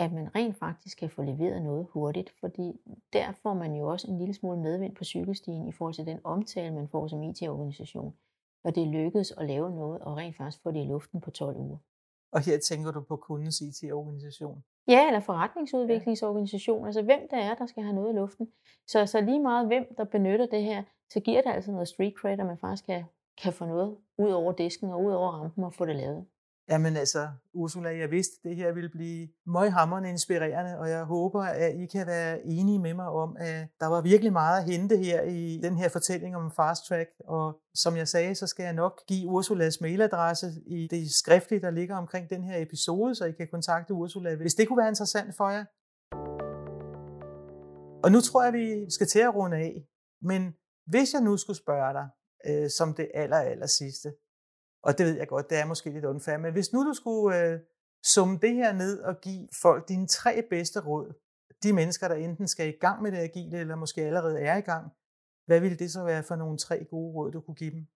[0.00, 2.80] at man rent faktisk kan få leveret noget hurtigt, fordi
[3.12, 6.20] der får man jo også en lille smule medvind på cykelstien i forhold til den
[6.24, 8.14] omtale, man får som IT-organisation,
[8.64, 11.56] når det lykkedes at lave noget og rent faktisk få det i luften på 12
[11.56, 11.78] uger.
[12.32, 14.64] Og her tænker du på kundens IT-organisation?
[14.88, 16.86] Ja, eller forretningsudviklingsorganisation.
[16.86, 18.48] Altså hvem der er, der skal have noget i luften.
[18.86, 22.14] Så, så lige meget hvem, der benytter det her, så giver det altså noget street
[22.14, 23.04] cred, at man faktisk kan,
[23.42, 26.26] kan få noget ud over disken og ud over rampen og få det lavet.
[26.70, 31.42] Jamen altså, Ursula, jeg vidste, at det her ville blive møghammerende inspirerende, og jeg håber,
[31.42, 34.96] at I kan være enige med mig om, at der var virkelig meget at hente
[34.96, 37.10] her i den her fortælling om Fast Track.
[37.24, 41.70] Og som jeg sagde, så skal jeg nok give Ursulas mailadresse i det skriftlige, der
[41.70, 45.36] ligger omkring den her episode, så I kan kontakte Ursula, hvis det kunne være interessant
[45.36, 45.64] for jer.
[48.04, 49.86] Og nu tror jeg, vi skal til at runde af.
[50.22, 50.54] Men
[50.86, 52.08] hvis jeg nu skulle spørge dig,
[52.46, 54.12] øh, som det aller, aller sidste,
[54.82, 57.44] og det ved jeg godt, det er måske lidt unfair, men hvis nu du skulle
[57.44, 57.58] øh,
[58.04, 61.12] summe det her ned og give folk dine tre bedste råd,
[61.62, 64.60] de mennesker, der enten skal i gang med det agile, eller måske allerede er i
[64.60, 64.92] gang,
[65.46, 67.86] hvad ville det så være for nogle tre gode råd, du kunne give dem?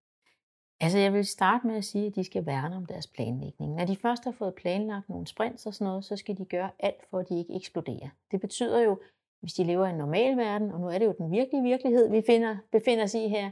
[0.80, 3.74] Altså jeg vil starte med at sige, at de skal værne om deres planlægning.
[3.74, 6.70] Når de først har fået planlagt nogle sprints og sådan noget, så skal de gøre
[6.78, 8.08] alt for, at de ikke eksploderer.
[8.30, 9.00] Det betyder jo,
[9.40, 12.10] hvis de lever i en normal verden, og nu er det jo den virkelige virkelighed,
[12.10, 13.50] vi finder, befinder os i her,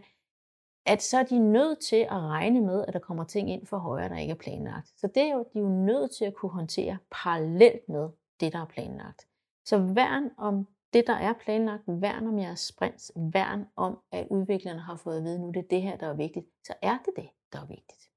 [0.87, 3.79] at så er de nødt til at regne med, at der kommer ting ind for
[3.79, 4.89] højre, der ikke er planlagt.
[4.97, 8.09] Så det er jo, de er jo nødt til at kunne håndtere parallelt med
[8.41, 9.29] det, der er planlagt.
[9.65, 14.81] Så værn om det, der er planlagt, værn om jeres sprints, værn om, at udviklerne
[14.81, 17.13] har fået at vide, nu det er det her, der er vigtigt, så er det
[17.17, 18.11] det, der er vigtigt.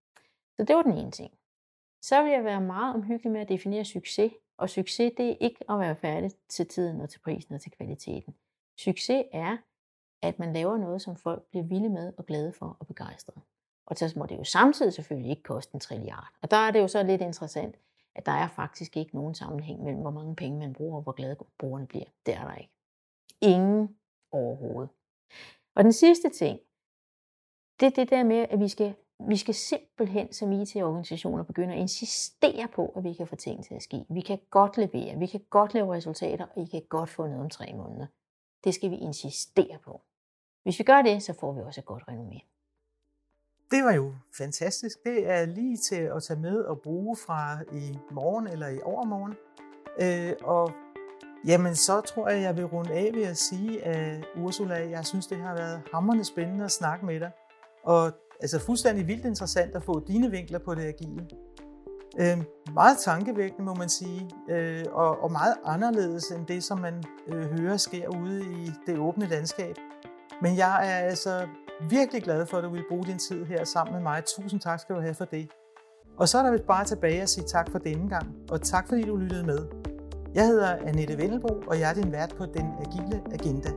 [0.57, 1.33] Så det var den ene ting.
[2.01, 5.71] Så vil jeg være meget omhyggelig med at definere succes, og succes det er ikke
[5.71, 8.35] at være færdig til tiden og til prisen og til kvaliteten.
[8.77, 9.57] Succes er,
[10.21, 13.41] at man laver noget, som folk bliver vilde med og glade for og begejstrede.
[13.85, 16.27] Og så må det jo samtidig selvfølgelig ikke koste en trilliard.
[16.41, 17.75] Og der er det jo så lidt interessant,
[18.15, 21.11] at der er faktisk ikke nogen sammenhæng mellem, hvor mange penge man bruger og hvor
[21.11, 22.05] glade brugerne bliver.
[22.25, 22.73] Det er der ikke.
[23.41, 23.97] Ingen
[24.31, 24.89] overhovedet.
[25.75, 26.59] Og den sidste ting,
[27.79, 28.95] det er det der med, at vi skal,
[29.27, 33.75] vi skal simpelthen som IT-organisationer begynde at insistere på, at vi kan få ting til
[33.75, 34.05] at ske.
[34.09, 37.41] Vi kan godt levere, vi kan godt lave resultater, og I kan godt få noget
[37.41, 38.07] om tre måneder.
[38.65, 40.01] Det skal vi insistere på.
[40.63, 42.55] Hvis vi gør det, så får vi også et godt renommé.
[43.71, 45.03] Det var jo fantastisk.
[45.03, 49.33] Det er lige til at tage med og bruge fra i morgen eller i overmorgen.
[50.01, 50.71] Øh, og
[51.45, 55.27] jamen, så tror jeg, jeg vil runde af ved at sige, at Ursula, jeg synes,
[55.27, 57.31] det har været hammerende spændende at snakke med dig.
[57.83, 58.11] Og
[58.41, 61.27] altså fuldstændig vildt interessant at få dine vinkler på det agile.
[62.19, 62.43] Øh,
[62.73, 67.59] meget tankevækkende, må man sige, øh, og, og meget anderledes end det, som man øh,
[67.59, 69.75] hører sker ude i det åbne landskab.
[70.41, 71.47] Men jeg er altså
[71.89, 74.23] virkelig glad for, at du vil bruge din tid her sammen med mig.
[74.25, 75.49] Tusind tak skal du have for det.
[76.17, 78.87] Og så er der vist bare tilbage at sige tak for denne gang, og tak
[78.87, 79.59] fordi du lyttede med.
[80.35, 83.69] Jeg hedder Annette Vennelbo, og jeg er din vært på Den Agile Agenda.